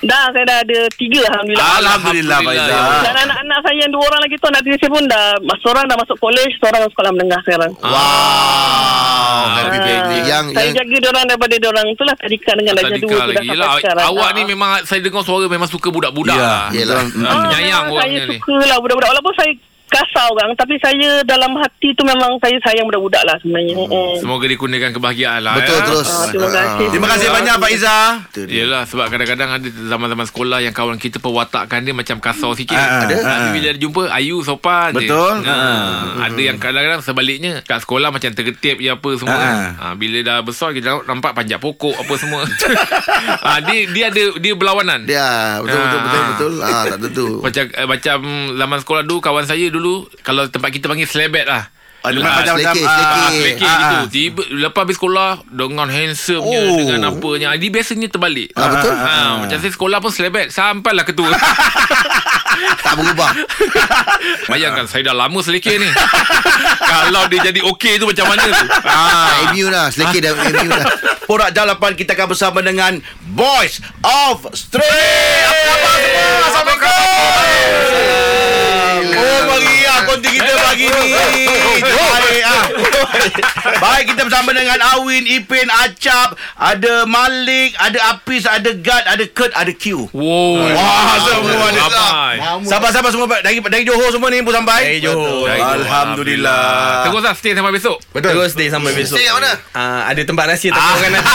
[0.06, 1.70] Dah saya dah ada tiga Alhamdulillah.
[1.78, 2.82] Alhamdulillah Faizal.
[3.02, 5.26] Dan anak-anak saya yang dua orang lagi tu Anak tiri saya pun dah
[5.60, 7.72] Seorang dah masuk college Seorang sekolah menengah sekarang.
[7.80, 9.44] Wow.
[9.56, 13.02] Happy birthday Yang Saya yang jaga diorang daripada diorang tu lah Tadika dengan darjah Tadika
[13.02, 13.36] dua tu dah lagi.
[13.40, 14.06] sampai Yelah sekarang.
[14.08, 14.36] awak Ah.
[14.36, 16.64] ni memang Saya dengar suara memang suka budak-budak Ya, lah.
[16.70, 17.02] Yelah.
[17.02, 18.38] Ah, Penyayang Ah, orangnya Saya ni.
[18.38, 19.10] suka lah budak-budak.
[19.12, 19.52] Walaupun saya
[19.96, 24.20] kasar orang Tapi saya dalam hati tu memang Saya sayang budak-budak lah sebenarnya hmm.
[24.20, 25.86] Semoga dikurniakan kebahagiaan lah Betul ya.
[25.86, 26.86] terus Ah, terima kasih.
[26.90, 27.98] Terima kasih banyak Pak Iza
[28.46, 32.76] Yelah sebab kadang-kadang ada zaman-zaman sekolah yang kawan kita perwatakkan dia macam kasar sikit.
[32.76, 33.16] Ah, ada.
[33.16, 33.54] ah, Tapi ah.
[33.54, 35.06] bila dia jumpa ayu sopan je.
[35.06, 35.36] Betul.
[35.42, 35.56] Ha,
[36.22, 39.38] ada yang kadang-kadang sebaliknya kat sekolah macam tergetip je apa semua.
[39.38, 42.42] Ah, Ha, bila dah besar kita nampak panjat pokok apa semua.
[43.42, 45.06] ha, dia dia ada dia berlawanan.
[45.06, 46.28] Dia Betul betul Ah, betul ah.
[46.28, 48.18] betul Ah tak tentu Macam eh, macam
[48.56, 49.85] zaman sekolah dulu kawan saya dulu
[50.20, 51.70] kalau tempat kita panggil selebet lah.
[52.00, 53.18] Ah, Ah, macam- selekeh, ah, selekeh.
[53.18, 53.96] Ah, selekeh Ah, gitu.
[53.96, 54.04] ah.
[54.08, 56.78] Tiba, lepas habis sekolah dengan handsome-nya Oh.
[56.78, 57.50] dengan apanya.
[57.56, 58.54] Dia biasanya terbalik.
[58.54, 58.94] Ah, betul.
[58.94, 61.34] Ha, macam saya sekolah pun selebet sampailah ketua.
[62.56, 63.36] Tak berubah
[64.50, 65.90] Bayangkan saya dah lama selekeh ni.
[66.94, 68.66] Kalau dia jadi okey tu macam mana tu?
[68.82, 68.96] Ha.
[69.52, 70.88] MU lah Selekeh dah MU lah
[71.26, 72.96] Porak Jalapan kita akan bersama dengan
[73.28, 74.88] Boys of Street.
[75.44, 76.26] Apa khabar semua?
[76.46, 76.96] Assalamualaikum.
[79.18, 81.06] Oh, meriah konti kita pagi ni.
[81.80, 82.64] Baik ah.
[83.78, 89.52] Baik kita bersama dengan Awin, Ipin, Acap, ada Malik, ada Apis, ada Gad, ada Kurt,
[89.52, 90.10] ada Q.
[90.12, 90.60] Wow.
[90.68, 92.08] Wah, semua ada.
[92.62, 94.82] Sabar-sabar semua dari dari Johor semua ni pun sampai.
[94.86, 95.48] Dari Johor.
[95.48, 97.06] Alhamdulillah.
[97.06, 97.98] Terus lah stay sampai besok.
[98.12, 98.32] Betul.
[98.34, 99.16] Terus stay sampai besok.
[99.16, 99.52] Stay kat mana?
[99.72, 101.34] Ah, ada tempat rahsia tak tahu kan nanti.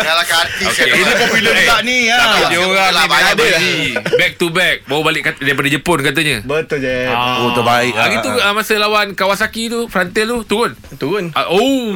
[0.00, 0.96] Janganlah ke artis Okey, kan.
[0.96, 2.16] Ini popular juga ni ya.
[2.18, 3.32] Takut dia orang Lah, ni ada.
[3.36, 3.78] beli.
[4.16, 4.76] Back to back.
[4.84, 6.36] Baru balik kat- daripada Jepun katanya.
[6.50, 6.98] Betul je.
[7.06, 7.46] Ah.
[7.46, 7.94] Oh, terbaik.
[7.94, 10.74] Hari tu ah, masa lawan Kawasaki tu, Frontier tu turun.
[10.98, 11.30] Turun.
[11.38, 11.94] Ah, oh,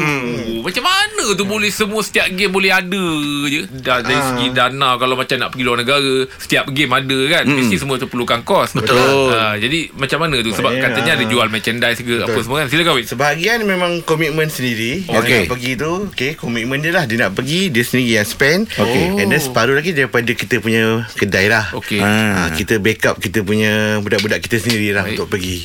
[0.63, 3.07] macam mana tu boleh semua setiap game boleh ada
[3.51, 3.67] je.
[3.83, 7.45] Da, dari segi dana kalau macam nak pergi luar negara, setiap game ada kan.
[7.51, 8.79] Mesti semua tu perlukan kos.
[8.79, 9.35] Betul.
[9.35, 11.19] Ah, jadi macam mana tu sebab Baik, katanya ah.
[11.19, 12.69] ada jual merchandise ke apa semua kan.
[12.71, 13.07] Silakan Wid.
[13.11, 15.39] Sebahagian memang komitmen sendiri Yang Okey.
[15.41, 19.19] nak pergi tu Okay Komitmen dia lah Dia nak pergi Dia sendiri yang spend Okey.
[19.19, 22.05] And then separuh lagi Daripada kita punya Kedai lah Okey.
[22.05, 25.17] ha, Kita backup Kita punya Budak-budak kita sendiri lah Baik.
[25.17, 25.65] Untuk pergi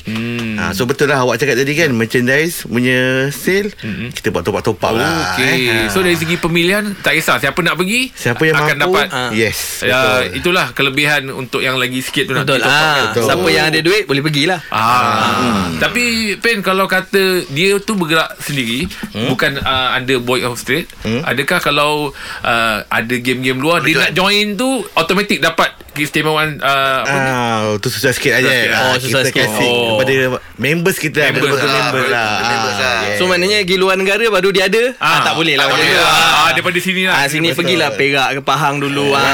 [0.56, 3.76] ha, So betul lah Awak cakap tadi kan Merchandise Punya sale
[4.10, 5.68] Kita buat top-up-top up lah Okey.
[5.68, 5.86] eh.
[5.88, 9.32] So dari segi pemilihan tak kisah siapa nak pergi Siapa yang akan mampu dapat Ah.
[9.32, 10.38] Yes Ya, betul.
[10.38, 12.62] itulah kelebihan untuk yang lagi sikit tu nak Betul.
[12.62, 12.72] up kan.
[12.72, 13.24] Ah, Betul.
[13.26, 14.62] siapa yang ada duit boleh pergilah.
[14.70, 15.72] Ah.
[15.78, 16.04] Tapi
[16.38, 19.28] Pen kalau kata dia tu bergerak sendiri hmm?
[19.28, 21.24] bukan uh, under Boy of Street, hmm?
[21.24, 27.12] adakah kalau uh, ada game-game luar dia nak join tu automatik dapat keistimewaan uh, apa
[27.14, 27.30] ni?
[27.30, 28.44] Ah, tu susah sikit aja.
[28.44, 28.72] Susah sikit.
[28.72, 29.44] Ah, Oh, susah kita sikit.
[29.46, 29.88] kasih Oh.
[29.94, 30.14] kepada
[30.58, 31.68] members kita lah, Members lah, members
[32.02, 32.32] betul, lah.
[32.42, 32.96] members lah.
[32.96, 34.84] Ah, So maknanya pergi luar negara baru dia ada.
[34.98, 36.00] Ah, tak boleh lah Tak macam boleh tu.
[36.00, 36.10] lah.
[36.10, 37.14] Ah, Ah, daripada sini lah.
[37.14, 37.58] Ah, sini Betul.
[37.60, 39.12] pergilah Perak ke Pahang dulu.
[39.12, 39.28] Ah.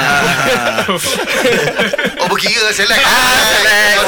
[2.18, 3.96] Oh berkira select select.
[3.96, 4.04] Oh,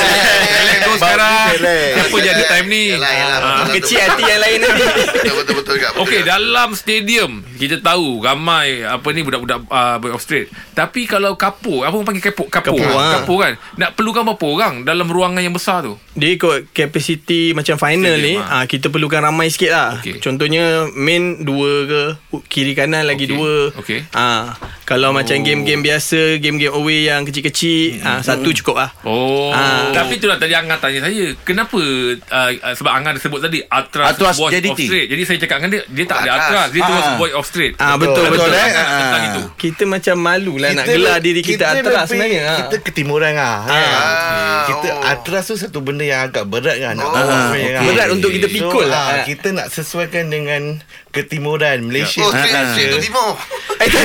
[0.51, 1.55] Select tu sekarang.
[1.95, 2.83] Siapa je ada time ni?
[2.91, 3.57] Yalah, yalah, Ah.
[3.61, 4.85] betul, Kecil hati yang lain nanti.
[5.19, 10.11] Betul betul betul kat Okey dalam stadium kita tahu ramai apa ni budak-budak uh, Boy
[10.11, 10.49] of Street.
[10.73, 12.48] Tapi kalau kapur, apa orang panggil kapur?
[12.49, 13.13] Kapur, Kapur, ah.
[13.15, 13.53] kapur kan.
[13.75, 15.95] Nak perlukan berapa orang dalam ruangan yang besar tu?
[16.13, 18.61] Dia ikut capacity macam final Stadium, ni ah.
[18.61, 18.65] ah.
[18.65, 20.19] Kita perlukan ramai sikit lah Okey.
[20.19, 22.03] Contohnya main dua ke
[22.45, 23.33] Kiri kanan lagi Okey.
[23.33, 23.99] dua Okey.
[24.13, 24.57] ah.
[24.83, 29.51] Kalau macam game-game biasa Game-game away yang kecil-kecil ah, Satu cukup lah Oh.
[29.51, 29.95] Ah.
[29.95, 34.37] Tapi itulah tadi Angan tanya saya, kenapa uh, sebab Angan ada sebut tadi Atras, Atras
[34.37, 34.69] Boy JDT.
[34.69, 35.07] of Street.
[35.07, 36.43] Jadi saya cakap dengan dia, dia tak ada Atras.
[36.43, 37.17] Atras, dia terus Ah.
[37.17, 37.73] Boy of Street.
[37.77, 38.51] Ah betul Betul, betul.
[38.51, 38.69] eh?
[38.73, 39.29] Tentang Ah.
[39.29, 39.43] itu.
[39.57, 42.38] Kita macam malu lah nak gelar diri kita, atras lebih- sebenarnya.
[42.41, 42.57] Ah.
[42.61, 43.57] Kita ketimuran lah.
[43.61, 43.71] Ah.
[43.71, 45.11] Ah, Kita oh.
[45.11, 46.95] atras tu satu benda yang agak berat kan.
[46.95, 47.87] Nak Oh, ah, sebenarnya okey.
[47.89, 49.05] Berat untuk kita pikul so, lah.
[49.09, 50.63] ah, Kita nak sesuaikan dengan
[51.09, 52.21] ketimuran Malaysia.
[52.21, 52.95] Oh straight Ah, straight ah.
[52.95, 53.31] tu timur
[53.79, 54.05] Eh, tak,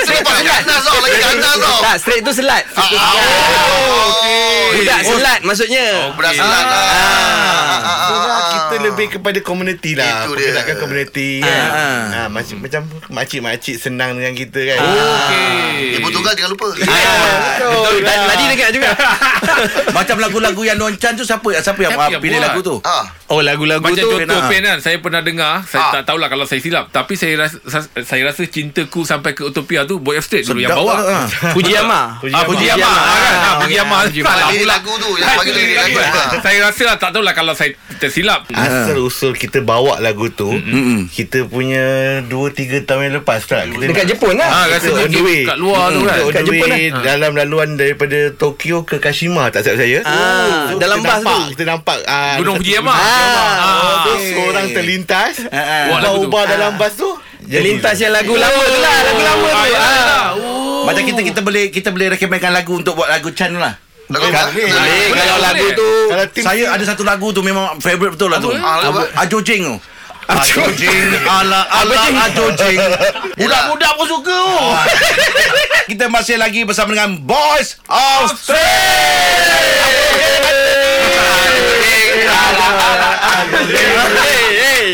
[0.00, 2.64] Straight ganas tau Lagi ganas tau tak, straight tu selat.
[2.72, 2.88] Oh
[4.10, 4.66] okey.
[4.78, 5.86] Budak selat maksudnya.
[6.12, 6.86] Budak selat lah
[8.68, 8.84] Ah, ah, ah, ah, ah.
[8.84, 10.52] kita lebih kepada komuniti lah Itu dia.
[10.52, 12.02] Pergerakan komuniti kan Ah, ah.
[12.14, 15.96] ah, macam, macam makcik-makcik senang dengan kita kan Okey.
[15.96, 17.94] Ibu tunggal jangan lupa Betul.
[18.00, 18.90] Dan tadi dengar juga.
[19.96, 22.46] Macam lagu-lagu yang Don Chan tu siapa siapa yang, Siapa ah, yang pilih buat?
[22.46, 22.76] lagu tu?
[22.82, 23.04] Ah.
[23.26, 24.46] Oh lagu-lagu Macam tu contoh ah.
[24.46, 25.92] Pen kan Saya pernah dengar Saya Ah.
[25.94, 27.56] tak tahulah Kalau saya silap Tapi saya rasa
[27.98, 31.26] Saya rasa cintaku Sampai ke Utopia tu Boy of Street dulu yang bawa ah.
[31.52, 32.18] Fujiyama.
[32.24, 33.34] Ah, Fujiyama ah, kan?
[33.34, 34.28] Ah, Fujiyama Fujiyama.
[34.28, 34.72] Salah Lirik pula.
[34.72, 36.28] lagu tu Yang bagi lirik lagu Ah.
[36.38, 40.50] Saya rasa lah Tak tahulah Kalau saya tersilap Asal usul kita bawa lagu tu
[41.08, 41.84] Kita punya
[42.22, 42.34] 2-3
[42.82, 44.48] tahun yang lepas tak kita Dekat Jepun lah.
[44.48, 45.42] Ah, Kita on the way.
[45.44, 46.16] kat luar tu kan.
[46.16, 49.98] Kita on Kat the Jepun way Dalam laluan daripada Tokyo ke Kashima Tak silap saya
[50.02, 51.50] Ah, dalam kita bas nampak, tu.
[51.52, 52.90] Kita nampak ah, Gunung Fujiyama.
[52.90, 53.76] Ah, ah,
[54.08, 54.24] okey.
[54.32, 55.94] Seorang terlintas ah.
[55.94, 58.96] Ubah-ubah dalam bas tu Terlintas yang lagu lama tu lah.
[59.00, 59.56] Lagu lama tu.
[59.56, 59.88] Ah, ya, Ah.
[59.88, 60.20] ya.
[60.36, 60.84] Oh.
[60.84, 63.80] Macam kita kita boleh kita boleh rekomenkan lagu untuk buat lagu Chan lah.
[64.08, 64.46] Lagu Kan?
[64.56, 65.12] Boleh.
[65.12, 68.50] Kalau lagu tu Kalau saya ada satu lagu tu memang favorite betul lah tu.
[69.20, 69.76] Ajo Jing tu.
[70.28, 71.94] Ajo Jing ala ala
[72.28, 72.80] Ajo Jing.
[73.40, 74.60] Budak-budak pun suka tu.
[75.92, 78.36] Kita masih lagi bersama dengan Boys of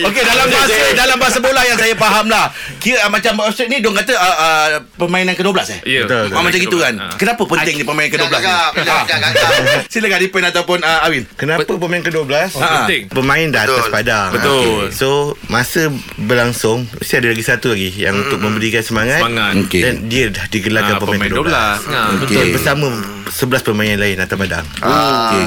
[0.04, 2.52] Okey dalam bahasa dalam bahasa bola yang saya faham lah.
[2.78, 5.80] Kira uh, macam Australia ni dong kata uh, uh, permainan ke-12 eh?
[5.84, 6.00] Ya.
[6.04, 6.42] Betul, betul.
[6.44, 6.94] Macam itu kan.
[6.96, 7.10] Ah.
[7.16, 8.52] Kenapa penting ni permainan ke-12 ni?
[9.92, 11.24] Silakan Dipin ataupun uh, Awin.
[11.34, 12.32] Kenapa pemain ke-12?
[12.54, 13.02] Oh, penting.
[13.08, 14.88] Pemain dah atas padang Betul.
[14.88, 14.92] Okey.
[14.92, 15.08] So
[15.46, 19.52] Masa berlangsung Mesti ada lagi satu lagi Yang untuk memberikan semangat Semangat.
[19.64, 19.80] Okey.
[19.80, 21.92] Dan dia dah digelarkan Ah, pemain, pemain ke-12 12.
[21.92, 22.52] Ah, Betul Okey.
[22.52, 22.86] Bersama
[23.24, 25.44] 11 pemain yang lain atas padang Okey.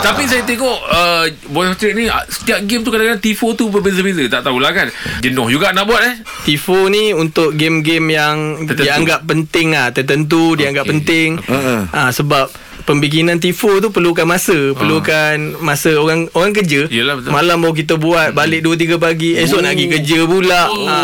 [0.00, 3.70] Tapi saya tengok uh, Boy Street ni Setiap game tu kadang-kadang Tifo tu
[4.02, 4.88] berbeza-beza Tak tahulah kan.
[5.20, 6.14] Jenuh juga nak buat eh.
[6.42, 8.82] Tifo ni untuk game-game yang Tertentu.
[8.82, 11.36] dianggap penting lah Tertentu dianggap penting.
[11.38, 11.80] Uh-uh.
[11.88, 12.48] ha, Sebab
[12.82, 16.86] pembikinan Tifo tu perlukan masa Perlukan masa orang orang kerja.
[16.86, 17.30] Yelah, betul.
[17.30, 20.60] Malam baru kita buat Balik 2-3 pagi Esok nak pergi kerja pula.
[20.66, 20.88] Oh.
[20.88, 20.98] ha.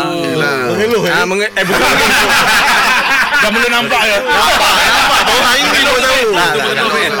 [0.67, 1.85] Mengeluh Ha, menge- eh, bukan
[3.37, 4.17] Dah mula nampak ya.
[5.19, 6.25] Baru hari ni baru tahu.
[6.33, 7.13] Betul-betul Fin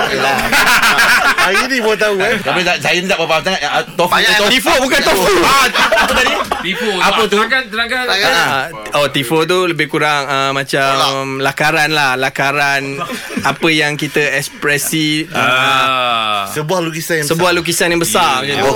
[1.29, 3.61] Hari ni baru tahu eh Tapi tak, saya ni tak apa-apa sangat.
[3.61, 4.11] Uh, tofu.
[4.11, 4.49] Banyak tofu.
[4.49, 5.65] Tifo bukan tofu Ah,
[5.97, 6.33] apa tadi?
[6.63, 7.37] Tifo Apa tu?
[7.37, 8.31] Terangkan Terangkan Terangkan.
[8.31, 8.63] Ah,
[8.95, 10.91] oh Tifo tu lebih kurang uh, macam
[11.39, 12.99] lakaran lah lakaran
[13.39, 16.43] apa yang kita ekspresi uh, Ah.
[16.49, 18.73] Sebuah lukisan yang sebuah lukisan yang besar macam tu.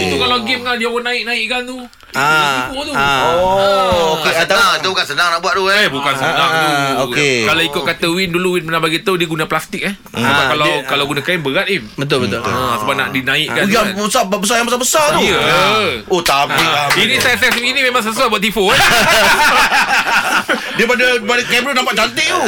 [0.00, 1.78] Itu kalau game kan Dia orang naik-naikkan tu
[2.10, 3.38] Ah, tu ah.
[3.38, 4.42] Oh, Bukan okey.
[4.42, 4.72] senang.
[4.76, 5.86] Itu bukan senang nak buat tu Eh eh.
[5.88, 6.70] bukan senang ah, tu
[7.08, 7.46] okey.
[7.46, 10.66] Kalau ikut kata Win Dulu Win pernah bagi tahu Dia guna plastik eh Ah, kalau
[10.66, 14.22] dia- Kalau guna kain berat Im betul betul Ah, Sebab nak dinaikkan Oh, yang besar,
[14.26, 15.22] besar yang besar-besar tu.
[15.22, 15.40] Ya.
[16.06, 16.60] Oh, tapi.
[16.60, 18.80] ah, Ini saiz-saiz ini memang sesuai buat tifo eh.
[20.72, 22.40] Dia pada pada kamera nampak cantik tu.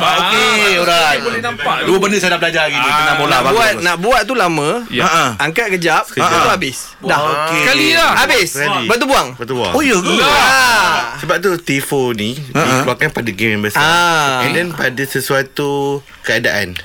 [0.00, 1.20] Ah, Okey, alright.
[1.20, 2.88] Boleh nampak Dua benda saya dah belajar hari ni.
[2.88, 5.04] Tentang bola nak buat nak buat tu lama Ya.
[5.04, 5.24] Ha.
[5.38, 7.60] angkat kejap tu habis dah Okey.
[7.60, 8.10] Sekali lah.
[8.16, 10.14] habis lepas tu buang Betul buang Oh, ya ke?
[10.22, 11.18] ah.
[11.18, 14.44] Sebab tu Tifo ni Dikeluarkan pada game yang besar Ah.
[14.44, 16.78] And then pada sesuatu Keadaan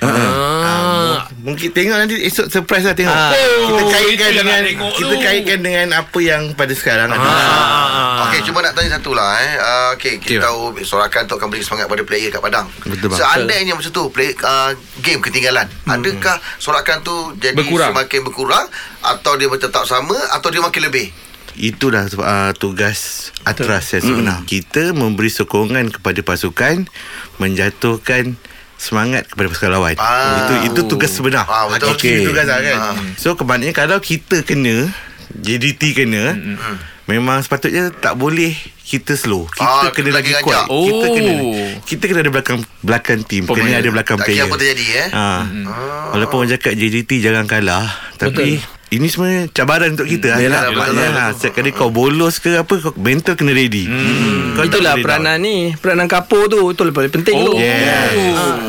[1.19, 3.31] Ah, Mungkin tengok nanti Esok surprise lah tengok Ah.
[3.31, 5.19] Kita Oh, kaitkan dengan Kita tu.
[5.19, 8.25] kaitkan dengan Apa yang pada sekarang ada Ah.
[8.25, 9.53] Okey, cuma nak tanya satu lah eh.
[9.55, 10.39] Uh, Okey, kita Okey.
[10.39, 12.67] tahu sorakan tu akan beri semangat pada player kat padang.
[12.81, 13.17] Betul, bang.
[13.17, 15.65] Seandainya macam tu, play, uh, game ketinggalan.
[15.83, 17.89] Adakah sorakan tu jadi Berkurang.
[17.91, 18.65] semakin berkurang
[19.01, 21.09] atau dia tetap sama atau dia makin lebih?
[21.55, 26.87] Itulah uh, tugas Atras yang sebenar Kita memberi sokongan kepada pasukan
[27.35, 28.37] Menjatuhkan
[28.79, 30.39] semangat kepada pasukan lawan Ah.
[30.39, 31.91] Itu itu tugas sebenar Ah, betul.
[31.91, 32.23] Okey.
[32.23, 32.95] tugas lah kan Ah.
[33.13, 34.87] So kebanyakan kalau kita kena
[35.31, 36.33] JDT kena
[37.05, 39.49] Memang sepatutnya tak boleh kita slow.
[39.49, 40.65] Kita Ah, kena lagi kuat.
[40.65, 41.09] Kita Oh.
[41.11, 41.33] kena
[41.83, 43.65] kita kena ada belakang belakang tim, Pemain.
[43.65, 44.37] kena ada belakang Tak player.
[44.39, 45.07] kira apa terjadi eh.
[45.09, 45.25] Ha.
[46.11, 50.97] Walaupun orang cakap JDT jangan kalah Tapi ini semua cabaran untuk kita Hmm, Yalah, betul,
[50.97, 54.53] ha, Setiap kali kau bolos ke apa Kau mental kena ready hmm.
[54.53, 57.45] kau tak Itulah peranan ni Peranan kapur tu Itu lebih penting Oh.
[57.47, 58.09] tu Yeah.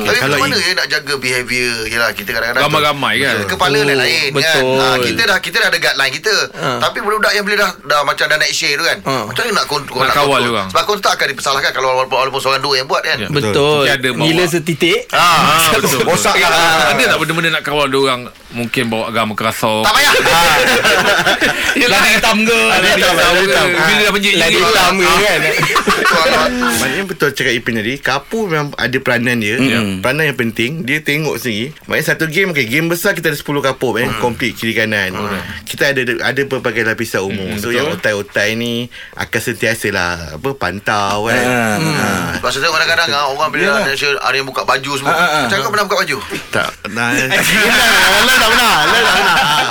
[0.02, 3.36] Tapi Kalau macam mana i- ya nak jaga behaviour Yelah kita kadang-kadang Ramai-ramai kan?
[3.46, 4.76] Kepala Oh, lain-lain kan betul.
[4.76, 6.68] ha, Kita dah kita dah ada guideline kita Ha.
[6.78, 9.14] Tapi budak-budak yang bila dah, dah macam dah naik share tu kan Ha.
[9.24, 10.52] Macam mana nak, kon- Nak kawal kontrol?
[10.52, 10.68] orang.
[10.68, 13.28] Sebab kau tak akan dipersalahkan Kalau walaupun, walaupun seorang dua yang buat kan Ya.
[13.30, 16.04] Betul bawa- Gila setitik Ah, betul.
[16.04, 16.92] Bosak Eh, lah.
[16.92, 20.09] Ada tak benda-benda nak kawal dia orang Mungkin bawa agama kerasau Tak payah
[21.74, 22.58] Yelah hitam ke?
[22.70, 23.14] Ada hitam.
[23.70, 25.40] Bila dah menjadi Lagi hitam ke kan?
[26.80, 29.56] Maknanya betul cakap Ipin tadi Kapu memang ada peranan dia.
[30.02, 31.72] Peranan yang penting Dia tengok sendiri.
[31.86, 34.08] Maknanya satu game okay, Game besar kita ada 10 kapur eh.
[34.18, 35.14] Complete kiri kanan.
[35.64, 41.30] Kita ada ada pelbagai lapisan umum So yang otai-otai ni Akan sentiasa lah Apa Pantau
[41.30, 41.38] kan?
[41.40, 42.08] Ah, ha.
[42.36, 45.42] Lepas tu tengok kadang-kadang ah, Orang bila Ada yang buka baju semua Ah, ah, ah.
[45.46, 46.16] Macam kau pernah buka baju?
[46.50, 46.68] Tak.
[46.80, 47.08] Tak pernah.
[48.40, 48.74] Tak pernah.
[48.74, 49.69] ah, sebab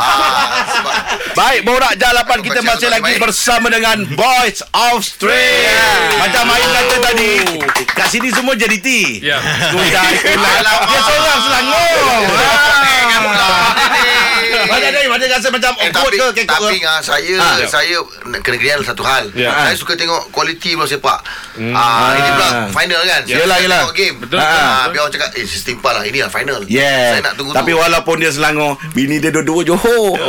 [1.34, 3.22] Baik, Borak Jalapan kita Baca masih lagi baik.
[3.22, 6.18] bersama dengan Boys of Street.
[6.18, 7.32] Macam Ain kata tadi,
[7.86, 8.88] kat sini semua jadi T.
[9.22, 9.38] Ya.
[9.70, 10.80] Sudah itulah.
[10.90, 12.22] Dia seorang Selangor.
[14.70, 16.86] Macam ni, macam rasa macam Eh, awkward tapi, ke kekok tapi ke?
[16.86, 17.56] ah, saya Ah.
[17.66, 17.98] saya
[18.38, 19.26] kena kena satu hal.
[19.34, 19.50] Ya.
[19.52, 21.20] Saya suka tengok kualiti bola sepak.
[21.72, 23.22] Ah, ini pula final kan.
[23.24, 23.80] Saya Yelah, yelah.
[23.84, 24.16] Tengok game.
[24.20, 24.38] Betul.
[24.38, 26.62] Ah, biar orang cakap eh setimpal lah ini lah final.
[26.66, 27.16] Yeah.
[27.16, 27.78] Saya nak tunggu Tapi tu.
[27.78, 30.16] walaupun dia Selangor, bini dia dua-dua Johor.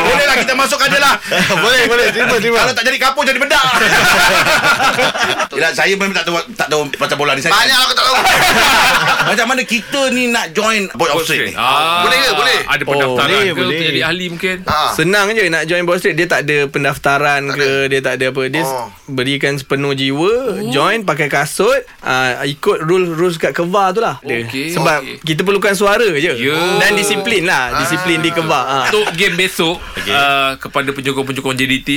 [0.00, 1.14] Bolehlah kita masuk aja lah.
[1.62, 3.62] Boleh boleh Terima terima Kalau tak jadi kapur jadi bedak.
[5.52, 7.42] Yelah, saya memang tak tahu tak tahu pasal bola ni.
[7.42, 8.16] Saya banyak lah aku tak tahu.
[9.28, 12.30] Macam mana kita ni nak join Boy of Street ni Ah, Boleh ke?
[12.32, 12.58] Boleh?
[12.62, 13.68] Ada pendaftaran boleh, ke boleh.
[13.70, 14.56] untuk jadi ahli mungkin?
[14.64, 14.80] Ha.
[14.92, 17.86] Senang je nak join Boy Street Dia tak ada pendaftaran Tak ke ada.
[17.86, 18.86] Dia tak ada apa Dia Oh.
[19.06, 20.32] berikan sepenuh jiwa
[20.68, 24.20] Join pakai kasut uh, Ikut rules-rules kat Keva tu lah.
[24.20, 25.16] Okey, Sebab okey.
[25.24, 26.56] kita perlukan suara je Ya.
[26.78, 28.78] Dan disiplin lah Disiplin di Keva ha.
[28.86, 30.10] Untuk game besok okay.
[30.10, 31.90] uh, Kepada penyokong-penyokong JDT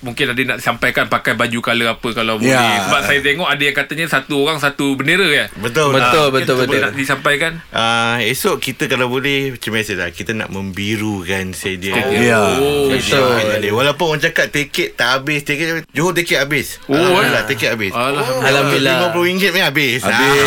[0.00, 2.82] Mungkin ada nak sampaikan Pakai baju colour apa Kalau boleh Ya.
[2.82, 5.92] Sebab saya tengok Ada yang katanya Satu orang satu bendera ya Betul.
[5.92, 6.80] Betul, Ah, betul, mungkin betul.
[6.82, 11.94] Nak disampaikan Uh, esok kita kalau boleh macam biasa lah kita nak membirukan stadium.
[12.10, 12.40] Ya.
[12.56, 13.38] Oh, Betul.
[13.38, 13.70] Betul.
[13.70, 16.82] Walaupun orang cakap tiket tak habis, tiket Johor tiket habis.
[16.86, 17.48] Oh, Alhamdulillah eh?
[17.48, 17.92] tiket habis.
[17.92, 18.96] Alhamdulillah.
[19.10, 20.00] RM50 ni habis.
[20.00, 20.42] Habis.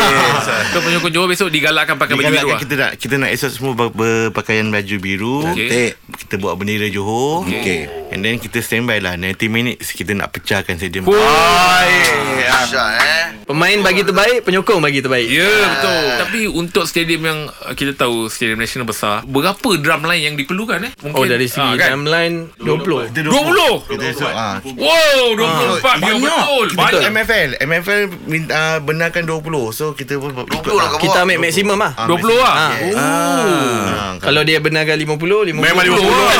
[0.70, 3.72] So penyokong Johor besok Digalakkan pakai baju biru Digalakkan kita nak kita nak esok semua
[3.74, 5.36] ber- berpakaian baju biru.
[5.48, 5.88] Okey.
[6.18, 7.46] Kita buat bendera Johor.
[7.46, 8.10] Okey.
[8.10, 11.04] And then kita standby lah 90 minutes kita nak pecahkan stadium.
[11.04, 13.24] Dahsyat eh.
[13.44, 15.28] Pemain bagi terbaik Penyokong bagi terbaik.
[15.28, 16.04] Ya betul.
[16.16, 20.80] Tapi untuk stadium yang uh, Kita tahu Stadium nasional besar Berapa drum line yang diperlukan
[20.80, 20.92] eh?
[20.98, 22.00] Mungkin, Oh dari segi Ah, kan?
[22.00, 24.56] timeline 20 Kita 20 Kita esok ah.
[24.64, 26.66] Wow 24 Banyak betul.
[26.70, 27.02] Kita Banyak.
[27.12, 29.44] MFL MFL minta, uh, benarkan 20
[29.76, 31.92] So kita pun 20 lah Kita ambil maksimum lah.
[32.00, 32.54] 20 lah?
[32.54, 32.68] Ha.
[32.96, 36.32] Ah, Kalau dia benarkan 50 50 Memang 50 lah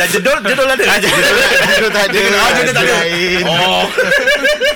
[0.00, 0.84] Jedul Jedul ada
[1.50, 2.96] Jedul tak ada Ah, jedul tak ada.
[3.44, 3.84] Oh.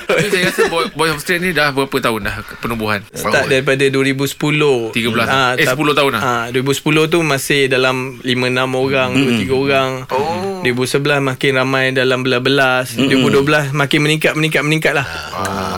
[0.04, 3.82] Tapi saya rasa Boy, Boy of Straight ni Dah berapa tahun dah Penubuhan Start daripada
[3.82, 4.94] 2010 13.
[5.24, 6.22] Ah, Eh, tap- 10 tahun lah.
[6.22, 6.76] ah, 2010
[7.08, 8.30] tu masih dalam 5-6
[8.74, 9.90] orang 2-3 orang.
[10.08, 10.60] Oh.
[10.62, 15.06] 2011 makin ramai dalam belas-belas 2012 makin meningkat meningkat meningkat lah.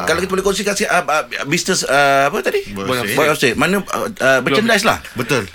[0.05, 2.63] Kalau kita boleh kongsikan sikit uh, uh, Bisnes uh, Apa tadi?
[2.71, 4.99] Boy of Street Mana uh, uh, Merchandise lah?
[5.15, 5.47] Betul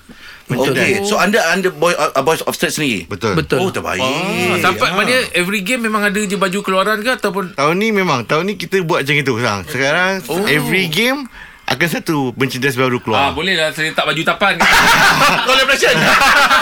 [0.54, 3.00] Okay So anda anda Boy uh, Boys of Street sendiri?
[3.06, 3.40] Betul.
[3.40, 3.64] Betul.
[3.64, 4.02] Oh terbaik.
[4.02, 8.26] Ah, Sampai maknanya Every game memang ada je Baju keluaran ke Ataupun Tahun ni memang
[8.26, 10.44] Tahun ni kita buat macam itu sekarang Sekarang Oh.
[10.44, 11.28] Every game
[11.72, 14.60] Akan satu Merchandise baru Ah, keluar boleh lah saya tak baju tapan.
[15.48, 15.96] Collaboration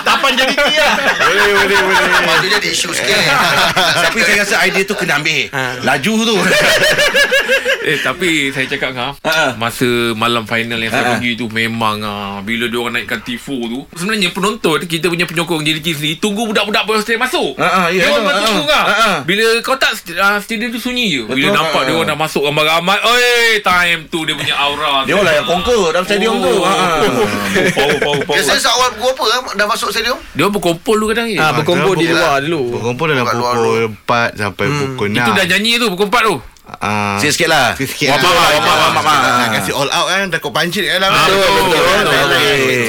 [0.06, 3.18] Tapan jadi dia Boleh boleh boleh Lepas tu jadi isu sikit.
[4.06, 5.50] Tapi saya rasa idea tu kena ambil
[5.82, 6.36] Laju tu
[7.82, 9.48] eh tapi saya cakap ngah, Ha-ha.
[9.56, 11.14] masa malam final yang saya Ha-ha.
[11.16, 15.64] pergi tu memang ah bila dia orang naikkan tifo tu sebenarnya penonton kita punya penyokong
[15.64, 17.58] JDT sendiri tunggu budak-budak Boy Australia masuk.
[17.58, 18.40] Ha-ha, ya, dia orang ha-ha.
[18.44, 18.84] tunggu ngah.
[18.86, 19.12] Ha-ha.
[19.24, 21.22] Bila kau tak uh, stadium tu sunyi je.
[21.26, 21.88] Bila Betul, nampak ha-ha.
[21.88, 23.26] dia orang dah masuk ramai-ramai, oi
[23.60, 24.99] time tu dia punya aura.
[25.06, 26.66] Dia orang lah yang conquer Dalam stadium tu Oh.
[26.66, 26.88] Ha, ha.
[27.72, 28.36] Power, power, power.
[28.36, 30.18] Biasanya seawal pukul apa ah, dah masuk stadium?
[30.36, 31.40] Dia orang berkumpul dulu kadang eh.
[31.40, 33.72] ah, berkumpul di Berkumpul luar dulu Berkumpul dalam pukul
[34.08, 36.36] 4 Sampai pukul 6 Itu dah nyanyi tu pukul 4 tu.
[36.80, 37.76] Ah, Sikit-sikit lah.
[37.76, 38.48] Sikit-sikit Warm up lah.
[38.50, 39.48] Warm up warm up, Ah, ah.
[39.52, 41.84] Kasi all out kan Takut pancit kan dalam betul, betul.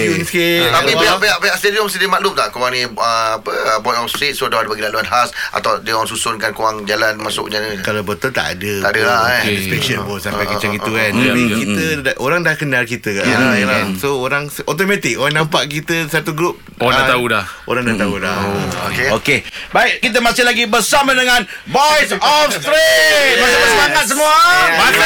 [0.06, 2.50] Tune sikit Tapi pihak pihak pihak stadium sedia maklum tak?
[2.50, 2.92] Korang ni uh,
[3.34, 6.50] apa uh, Boy of Street so dia ada bagi laluan khas atau dia orang susunkan
[6.52, 7.82] korang jalan masuk macam mana?
[7.82, 8.72] Kalau betul tak ada.
[8.80, 9.42] Tak ada lah, eh.
[9.44, 11.10] Ada special pun Sampai Ah, macam ah, itu ah, kan.
[11.10, 11.18] ah.
[11.20, 13.86] Tapi Ya, kita dah- Orang dah kenal kita kan kan?
[13.96, 17.44] So orang Automatik Orang nampak kita Satu grup Orang dah ah, tahu dah.
[17.66, 18.36] Orang dah tahu dah.
[18.86, 19.08] Okey.
[19.12, 19.38] Okey.
[19.70, 22.22] Baik Kita masih lagi bersama dengan Boys of
[22.52, 24.36] Street Masih bersemangat semua.
[24.76, 25.00] Masih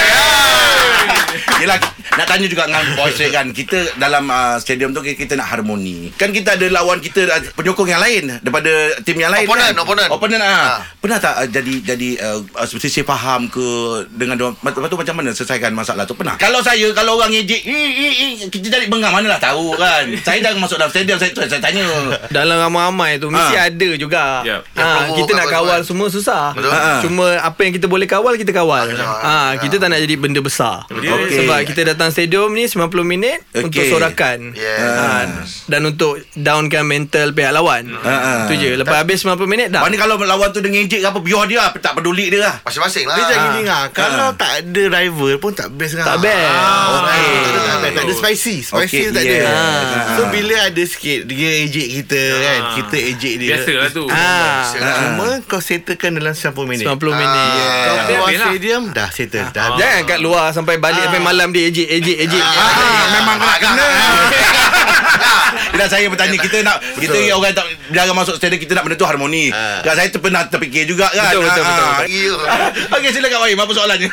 [1.63, 1.79] Yelah
[2.15, 6.15] Nak tanya juga dengan Boys Street kan Kita dalam uh, stadium tu Kita nak harmoni
[6.15, 8.71] Kan kita ada lawan kita uh, Penyokong yang lain Daripada
[9.03, 9.83] tim yang lain Opponent, kan?
[9.83, 10.09] opponent.
[10.11, 10.55] Opponent ah.
[10.55, 10.79] Ah.
[10.97, 13.67] Pernah tak uh, jadi jadi uh, uh, Sisi faham ke
[14.09, 17.63] Dengan diorang Lepas tu macam mana Selesaikan masalah tu Pernah Kalau saya Kalau orang ngejek
[17.63, 21.19] "Ih, ih, ih," Kita jadi bengang Mana lah tahu kan Saya dah masuk dalam stadium
[21.19, 21.83] Saya, saya tanya
[22.31, 23.67] dalam ramai-ramai tu mesti Ah.
[23.67, 24.25] ada juga.
[24.43, 24.61] Yep.
[24.75, 26.45] Ha, Yang kita nak kawal tu, semua susah.
[26.53, 26.71] Betul.
[26.71, 27.01] Ah.
[27.01, 28.91] Cuma apa yang kita boleh kawal kita kawal.
[28.95, 29.21] Ah.
[29.21, 30.85] Ha, kita tak nak jadi benda besar.
[30.89, 31.45] Okey.
[31.45, 33.63] Sebab kita datang stadium ni 90 minit Okey.
[33.63, 34.53] untuk sorakan.
[34.53, 34.81] Yes.
[34.81, 35.29] Ha,
[35.67, 37.93] dan untuk downkan mental pihak lawan.
[37.97, 38.45] Ah.
[38.45, 38.71] Itu je.
[38.75, 39.81] Lepas habis 90 minit dah.
[39.81, 43.05] Mana kalau lawan tu dia ngejek ke apa Biar dia Tak peduli dia lah Masing-masing
[43.05, 43.15] lah.
[43.15, 46.49] Dia macam gini lah Kalau tak ada rival pun tak best lah Tak best.
[46.49, 47.05] Ah.
[47.05, 49.47] Tak ada, tak ada spicy Spicy Okey, tak ada yeah.
[49.47, 50.17] Ah.
[50.17, 54.05] So bila ada sikit Dia ejek kita kan Kita ejek dia Biasalah tu.
[54.09, 57.51] Ah, Cuma kau settlekan dalam 90 minit 90 minit.
[57.55, 58.49] Kau Habis keluar habis lah.
[58.49, 59.79] stadium Dah settle Dah habis.
[59.79, 62.43] Jangan kat luar sampai balik sampai malam dia ejek ejek ejek.
[62.43, 63.87] Ah, memang kena kena.
[65.79, 68.97] Dah saya bertanya kita nak kita yang orang tak jangan masuk stadium kita nak benda
[68.99, 69.51] tu harmoni.
[69.51, 69.83] Ah.
[69.83, 71.35] Kan saya tu pernah terfikir juga kan.
[71.35, 71.99] Betul, betul, Ah, betul, ah.
[72.07, 72.95] Ya.
[72.99, 74.09] Okey silakan Wahim apa soalannya?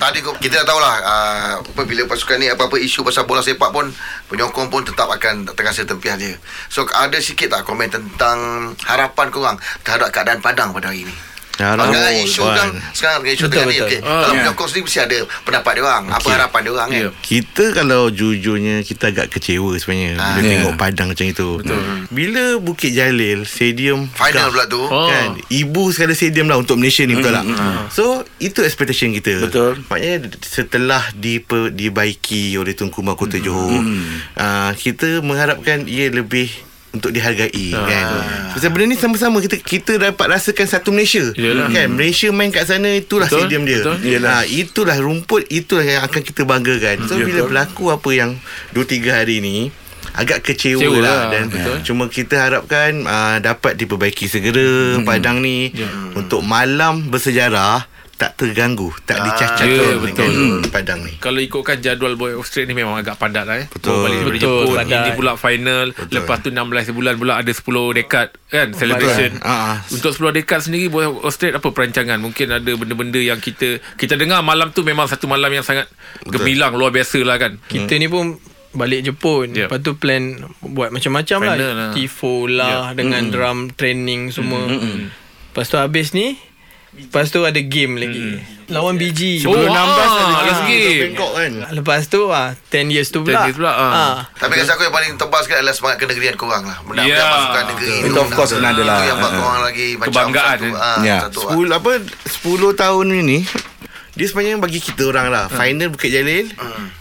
[0.00, 3.86] Tadi, kita dah tahulah uh, apa bila pasukan ni apa-apa isu pasal bola sepak pun
[4.28, 6.34] penyokong pun tetap akan terasa tempiah dia.
[6.66, 9.56] So ada sikit tak komen tentang harapan korang
[9.86, 11.29] terhadap keadaan padang pada hari ini?
[11.60, 12.56] Ya, Kalau dengan betul, isu Wan.
[12.56, 13.98] kan Sekarang dengan isu Betul, tengah ni okay.
[14.00, 14.40] Ah, Kalau ya.
[14.40, 17.08] penyokong sendiri Mesti ada pendapat dia orang Apa harapan dia orang kan Ya.
[17.20, 20.32] Kita kalau jujurnya kita agak kecewa sebenarnya Ah.
[20.32, 20.52] bila Ya.
[20.56, 21.48] tengok Padang macam itu.
[21.60, 21.80] Betul.
[22.08, 25.06] Bila Bukit Jalil stadium Final pula tu Oh.
[25.06, 27.44] Kan Ibu sekali stadium lah Untuk Malaysia ni Betul tak
[27.90, 28.04] So
[28.38, 29.84] itu expectation kita Betul.
[29.86, 33.84] Maknanya setelah diper, Dibaiki oleh Tunku Mahkota Johor
[34.34, 36.48] uh, Kita mengharapkan Ia lebih
[36.92, 37.84] untuk dihargai Ah.
[37.84, 38.06] kan.
[38.56, 41.22] Sebab benda ni sama-sama kita kita dapat rasakan satu Malaysia.
[41.32, 41.68] Yelah.
[41.68, 43.78] Kan Malaysia main kat sana itulah Betul, stadium dia.
[43.80, 43.96] betul.
[44.20, 46.96] Ha, itulah rumput itulah yang akan kita banggakan.
[47.04, 48.30] So bila berlaku apa yang
[48.70, 49.70] 2 3 hari ni
[50.10, 51.76] agak kecewa Kecewa lah lah, dan betul.
[51.86, 55.86] cuma kita harapkan uh, dapat diperbaiki segera Padang ni Ya.
[56.12, 57.86] untuk malam bersejarah
[58.20, 60.60] tak terganggu, tak Ah, dicacatkan ya, dengan betul.
[60.68, 61.16] Padang ni.
[61.16, 63.66] Kalau ikutkan jadual Boy of Straight ni memang agak padat lah eh.
[63.66, 63.96] Betul.
[63.96, 65.00] Bawa balik Betul, Jepun, padat.
[65.00, 66.60] ini pula final, lepas tu 16
[66.92, 67.64] bulan pula ada 10
[67.96, 69.40] dekad kan celebration.
[69.40, 69.76] Ah, ah.
[69.88, 72.20] Untuk 10 dekad sendiri Boy of Straight apa perancangan?
[72.20, 75.88] Mungkin ada benda-benda yang kita kita dengar malam tu memang satu malam yang sangat
[76.22, 77.56] gemilang luar biasa lah kan.
[77.64, 78.36] Kita ni pun
[78.70, 79.66] balik Jepun Ya.
[79.66, 80.22] Lepas tu plan
[80.60, 81.90] Buat macam-macam lah Final lah.
[81.90, 86.38] Tifo lah Dengan drum training semua Lepas tu habis ni
[86.90, 90.98] Lepas tu ada game lagi Lawan BG Oh, Sebelum 16 ah, ada last game.
[91.10, 91.52] Bangkok kan.
[91.70, 93.90] Lepas tu ah 10 years tu pula 10 years pula, ah.
[93.90, 94.14] ah.
[94.32, 96.78] Tapi rasa aku yang paling tebal sekali adalah semangat kenegerian korang lah.
[96.82, 97.10] Benda Ya.
[97.12, 97.26] yeah.
[97.28, 98.96] masukkan negeri Itu of course kena ada lah.
[98.96, 99.38] Itu yang buat Ah.
[99.38, 100.74] korang lagi macam Kebanggaan, satu, eh.
[100.76, 101.18] ah, Ya.
[101.24, 101.54] satu, ah.
[101.54, 101.90] 10 apa
[102.26, 103.38] 10 tahun ini
[104.10, 106.50] dia sebenarnya bagi kita orang lah final Bukit Jalil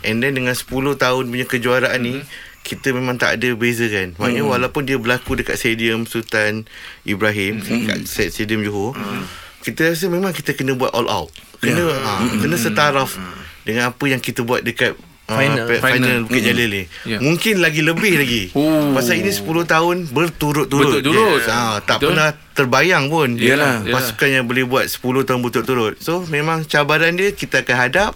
[0.04, 2.22] and then dengan 10 tahun punya kejuaraan ni
[2.62, 6.70] kita memang tak ada beza kan Maknanya walaupun dia berlaku dekat stadium Sultan
[7.04, 8.94] Ibrahim Kat stadium Johor
[9.70, 13.16] Kita rasa memang kita kena buat all out Kena ha, Kena setaraf
[13.62, 15.66] Dengan apa yang kita buat dekat ah, Final.
[15.66, 16.18] pe- final, Final.
[16.26, 17.18] Bukit Jalil ni Ya.
[17.20, 18.92] Mungkin lagi lebih lagi Oh.
[18.92, 21.38] Pasal ini 10 tahun Berturut-turut Berturut-turut.
[21.38, 21.48] Yes.
[21.48, 22.08] ha, Tak Betul.
[22.12, 23.80] pernah terbayang pun yelah.
[23.84, 28.12] Pasukan yang boleh buat 10 tahun berturut-turut So memang cabaran dia Kita akan hadap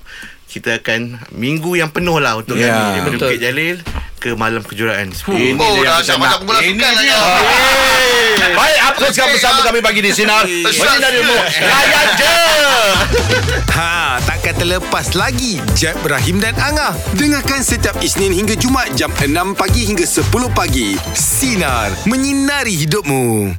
[0.54, 1.02] Kita akan
[1.34, 2.70] Minggu yang penuh lah Untuk Ya.
[2.70, 3.28] kami Daripada Betul.
[3.28, 3.76] Bukit Jalil
[4.16, 6.40] Ke malam kejuaraan Ini Oh, dia yang nak.
[6.40, 7.20] sukan lah ya.
[8.54, 10.46] Baik, apa sekarang bersama kami pagi di Sinar.
[10.46, 11.36] Bagi dari mu.
[11.36, 12.36] Layan je.
[13.74, 16.94] Ha, takkan terlepas lagi Jeb, Ibrahim dan Angah.
[17.18, 19.26] Dengarkan setiap Isnin hingga Jumaat jam 6
[19.58, 20.94] pagi hingga 10 pagi.
[21.12, 23.50] Sinar, menyinari hidupmu.